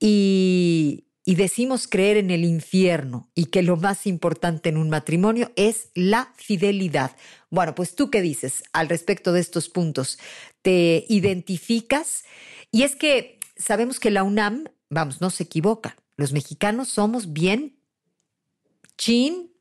y, 0.00 1.07
decimos 1.34 1.88
creer 1.88 2.16
en 2.16 2.30
el 2.30 2.44
infierno 2.44 3.30
y 3.34 3.46
que 3.46 3.62
lo 3.62 3.76
más 3.76 4.06
importante 4.06 4.68
en 4.68 4.76
un 4.76 4.88
matrimonio 4.88 5.52
es 5.56 5.90
la 5.94 6.32
fidelidad. 6.36 7.16
Bueno, 7.50 7.74
pues 7.74 7.94
tú 7.94 8.10
qué 8.10 8.22
dices 8.22 8.62
al 8.72 8.88
respecto 8.88 9.32
de 9.32 9.40
estos 9.40 9.68
puntos? 9.68 10.18
¿Te 10.62 11.04
identificas? 11.08 12.24
Y 12.70 12.82
es 12.82 12.96
que 12.96 13.38
sabemos 13.56 14.00
que 14.00 14.10
la 14.10 14.22
UNAM, 14.22 14.64
vamos, 14.88 15.20
no 15.20 15.30
se 15.30 15.44
equivoca. 15.44 15.96
Los 16.16 16.32
mexicanos 16.32 16.88
somos 16.88 17.32
bien 17.32 17.78
chin 18.96 19.52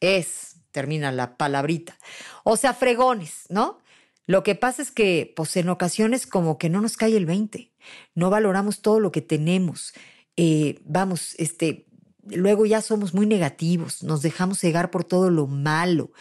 es 0.00 0.56
termina 0.72 1.12
la 1.12 1.36
palabrita. 1.36 1.98
O 2.42 2.56
sea, 2.56 2.74
fregones, 2.74 3.44
¿no? 3.48 3.78
Lo 4.26 4.42
que 4.42 4.54
pasa 4.54 4.82
es 4.82 4.90
que, 4.90 5.32
pues 5.36 5.56
en 5.56 5.68
ocasiones 5.68 6.26
como 6.26 6.58
que 6.58 6.70
no 6.70 6.80
nos 6.80 6.96
cae 6.96 7.16
el 7.16 7.26
20, 7.26 7.72
no 8.14 8.30
valoramos 8.30 8.80
todo 8.80 8.98
lo 8.98 9.12
que 9.12 9.20
tenemos. 9.20 9.92
Eh, 10.36 10.80
vamos, 10.84 11.34
este, 11.38 11.86
luego 12.24 12.66
ya 12.66 12.80
somos 12.80 13.14
muy 13.14 13.26
negativos, 13.26 14.02
nos 14.02 14.22
dejamos 14.22 14.60
cegar 14.60 14.90
por 14.90 15.04
todo 15.04 15.30
lo 15.30 15.46
malo. 15.46 16.12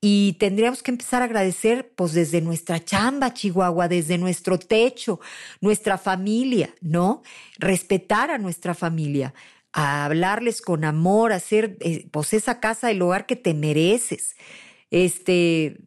Y 0.00 0.34
tendríamos 0.34 0.82
que 0.82 0.90
empezar 0.90 1.22
a 1.22 1.24
agradecer, 1.24 1.90
pues 1.96 2.12
desde 2.12 2.42
nuestra 2.42 2.84
chamba, 2.84 3.32
Chihuahua, 3.32 3.88
desde 3.88 4.18
nuestro 4.18 4.58
techo, 4.58 5.18
nuestra 5.62 5.96
familia, 5.96 6.74
¿no? 6.82 7.22
Respetar 7.58 8.30
a 8.30 8.36
nuestra 8.36 8.74
familia, 8.74 9.32
a 9.72 10.04
hablarles 10.04 10.60
con 10.60 10.84
amor, 10.84 11.32
a 11.32 11.36
hacer 11.36 11.78
eh, 11.80 12.06
pues 12.10 12.34
esa 12.34 12.60
casa, 12.60 12.90
el 12.90 13.00
hogar 13.00 13.24
que 13.24 13.36
te 13.36 13.54
mereces, 13.54 14.36
este, 14.90 15.78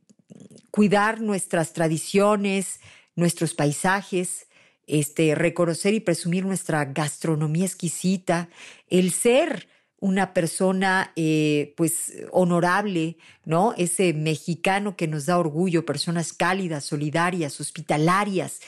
cuidar 0.72 1.22
nuestras 1.22 1.74
tradiciones, 1.74 2.80
nuestros 3.16 3.54
paisajes, 3.54 4.47
este, 4.88 5.36
reconocer 5.36 5.94
y 5.94 6.00
presumir 6.00 6.46
nuestra 6.46 6.86
gastronomía 6.86 7.66
exquisita, 7.66 8.50
el 8.90 9.12
ser 9.12 9.68
una 10.00 10.34
persona 10.34 11.12
eh, 11.16 11.74
pues 11.76 12.14
honorable, 12.32 13.18
¿no? 13.46 13.74
Ese 13.78 14.14
mexicano 14.14 14.96
que 14.96 15.08
nos 15.08 15.26
da 15.26 15.40
orgullo, 15.40 15.86
personas 15.86 16.34
cálidas, 16.34 16.86
solidarias, 16.86 17.60
hospitalarias, 17.60 18.62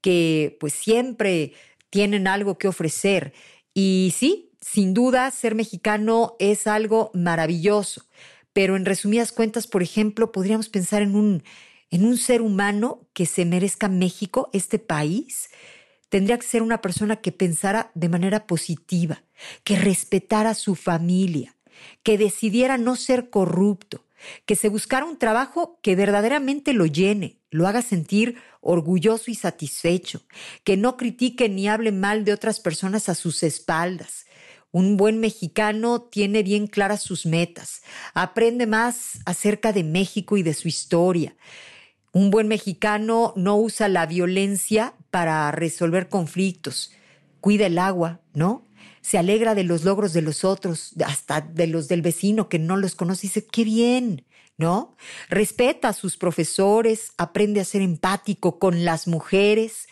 que 0.00 0.56
pues 0.60 0.74
siempre 0.74 1.54
tienen 1.88 2.26
algo 2.26 2.58
que 2.58 2.68
ofrecer. 2.68 3.32
Y 3.72 4.12
sí, 4.16 4.50
sin 4.60 4.94
duda, 4.94 5.30
ser 5.30 5.54
mexicano 5.54 6.36
es 6.38 6.66
algo 6.66 7.10
maravilloso, 7.14 8.04
pero 8.52 8.76
en 8.76 8.84
resumidas 8.84 9.32
cuentas, 9.32 9.66
por 9.66 9.82
ejemplo, 9.82 10.32
podríamos 10.32 10.68
pensar 10.68 11.02
en 11.02 11.16
un, 11.16 11.42
en 11.94 12.04
un 12.04 12.18
ser 12.18 12.42
humano 12.42 13.06
que 13.12 13.24
se 13.24 13.44
merezca 13.44 13.88
México, 13.88 14.50
este 14.52 14.80
país. 14.80 15.50
Tendría 16.08 16.36
que 16.36 16.46
ser 16.46 16.60
una 16.60 16.80
persona 16.80 17.20
que 17.20 17.30
pensara 17.30 17.92
de 17.94 18.08
manera 18.08 18.48
positiva, 18.48 19.22
que 19.62 19.76
respetara 19.76 20.50
a 20.50 20.54
su 20.54 20.74
familia, 20.74 21.54
que 22.02 22.18
decidiera 22.18 22.78
no 22.78 22.96
ser 22.96 23.30
corrupto, 23.30 24.04
que 24.44 24.56
se 24.56 24.68
buscara 24.68 25.06
un 25.06 25.20
trabajo 25.20 25.78
que 25.82 25.94
verdaderamente 25.94 26.72
lo 26.72 26.86
llene, 26.86 27.38
lo 27.50 27.68
haga 27.68 27.80
sentir 27.80 28.38
orgulloso 28.60 29.30
y 29.30 29.36
satisfecho, 29.36 30.22
que 30.64 30.76
no 30.76 30.96
critique 30.96 31.48
ni 31.48 31.68
hable 31.68 31.92
mal 31.92 32.24
de 32.24 32.32
otras 32.32 32.58
personas 32.58 33.08
a 33.08 33.14
sus 33.14 33.44
espaldas, 33.44 34.26
un 34.72 34.96
buen 34.96 35.20
mexicano 35.20 36.02
tiene 36.02 36.42
bien 36.42 36.66
claras 36.66 37.04
sus 37.04 37.24
metas, 37.24 37.82
aprende 38.14 38.66
más 38.66 39.20
acerca 39.26 39.72
de 39.72 39.84
México 39.84 40.36
y 40.36 40.42
de 40.42 40.54
su 40.54 40.66
historia. 40.66 41.36
Un 42.14 42.30
buen 42.30 42.46
mexicano 42.46 43.32
no 43.34 43.56
usa 43.56 43.88
la 43.88 44.06
violencia 44.06 44.94
para 45.10 45.50
resolver 45.50 46.08
conflictos, 46.08 46.92
cuida 47.40 47.66
el 47.66 47.76
agua, 47.76 48.20
¿no? 48.32 48.68
Se 49.00 49.18
alegra 49.18 49.56
de 49.56 49.64
los 49.64 49.82
logros 49.82 50.12
de 50.12 50.22
los 50.22 50.44
otros, 50.44 50.92
hasta 51.04 51.40
de 51.40 51.66
los 51.66 51.88
del 51.88 52.02
vecino 52.02 52.48
que 52.48 52.60
no 52.60 52.76
los 52.76 52.94
conoce, 52.94 53.22
dice, 53.22 53.44
qué 53.44 53.64
bien, 53.64 54.24
¿no? 54.56 54.96
Respeta 55.28 55.88
a 55.88 55.92
sus 55.92 56.16
profesores, 56.16 57.10
aprende 57.18 57.60
a 57.60 57.64
ser 57.64 57.82
empático 57.82 58.60
con 58.60 58.84
las 58.84 59.08
mujeres, 59.08 59.88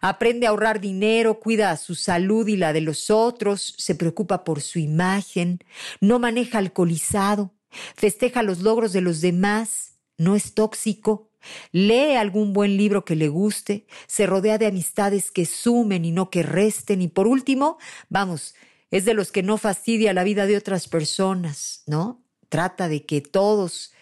aprende 0.00 0.46
a 0.46 0.50
ahorrar 0.50 0.80
dinero, 0.80 1.40
cuida 1.40 1.76
su 1.76 1.96
salud 1.96 2.46
y 2.46 2.56
la 2.56 2.72
de 2.72 2.82
los 2.82 3.10
otros, 3.10 3.74
se 3.78 3.96
preocupa 3.96 4.44
por 4.44 4.60
su 4.60 4.78
imagen, 4.78 5.58
no 6.00 6.20
maneja 6.20 6.58
alcoholizado, 6.58 7.52
festeja 7.96 8.44
los 8.44 8.60
logros 8.60 8.92
de 8.92 9.00
los 9.00 9.20
demás, 9.20 9.94
no 10.16 10.36
es 10.36 10.54
tóxico, 10.54 11.32
lee 11.72 12.14
algún 12.14 12.52
buen 12.52 12.76
libro 12.76 13.04
que 13.04 13.16
le 13.16 13.28
guste, 13.28 13.86
se 14.06 14.26
rodea 14.26 14.58
de 14.58 14.66
amistades 14.66 15.30
que 15.30 15.46
sumen 15.46 16.04
y 16.04 16.12
no 16.12 16.30
que 16.30 16.42
resten 16.42 17.02
y 17.02 17.08
por 17.08 17.26
último, 17.26 17.78
vamos, 18.08 18.54
es 18.90 19.04
de 19.04 19.14
los 19.14 19.32
que 19.32 19.42
no 19.42 19.58
fastidia 19.58 20.12
la 20.12 20.24
vida 20.24 20.46
de 20.46 20.56
otras 20.56 20.88
personas, 20.88 21.82
¿no? 21.86 22.22
Trata 22.48 22.88
de 22.88 23.04
que 23.04 23.20
todos 23.20 23.92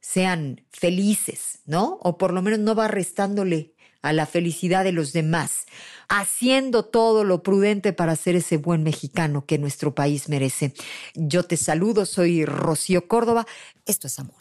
sean 0.00 0.66
felices, 0.70 1.60
¿no? 1.64 1.98
O 2.02 2.18
por 2.18 2.32
lo 2.32 2.42
menos 2.42 2.58
no 2.58 2.74
va 2.74 2.88
restándole 2.88 3.71
a 4.02 4.12
la 4.12 4.26
felicidad 4.26 4.84
de 4.84 4.92
los 4.92 5.12
demás, 5.12 5.66
haciendo 6.08 6.84
todo 6.84 7.24
lo 7.24 7.42
prudente 7.42 7.92
para 7.92 8.16
ser 8.16 8.36
ese 8.36 8.56
buen 8.56 8.82
mexicano 8.82 9.46
que 9.46 9.58
nuestro 9.58 9.94
país 9.94 10.28
merece. 10.28 10.74
Yo 11.14 11.44
te 11.44 11.56
saludo, 11.56 12.04
soy 12.04 12.44
Rocío 12.44 13.08
Córdoba. 13.08 13.46
Esto 13.86 14.08
es 14.08 14.18
amor. 14.18 14.36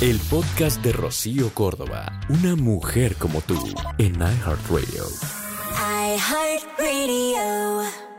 El 0.00 0.18
podcast 0.30 0.82
de 0.82 0.92
Rocío 0.92 1.52
Córdoba, 1.52 2.20
una 2.28 2.54
mujer 2.56 3.16
como 3.16 3.40
tú, 3.40 3.58
en 3.98 4.14
iHeartRadio. 4.14 5.06
iHeartRadio. 6.16 8.09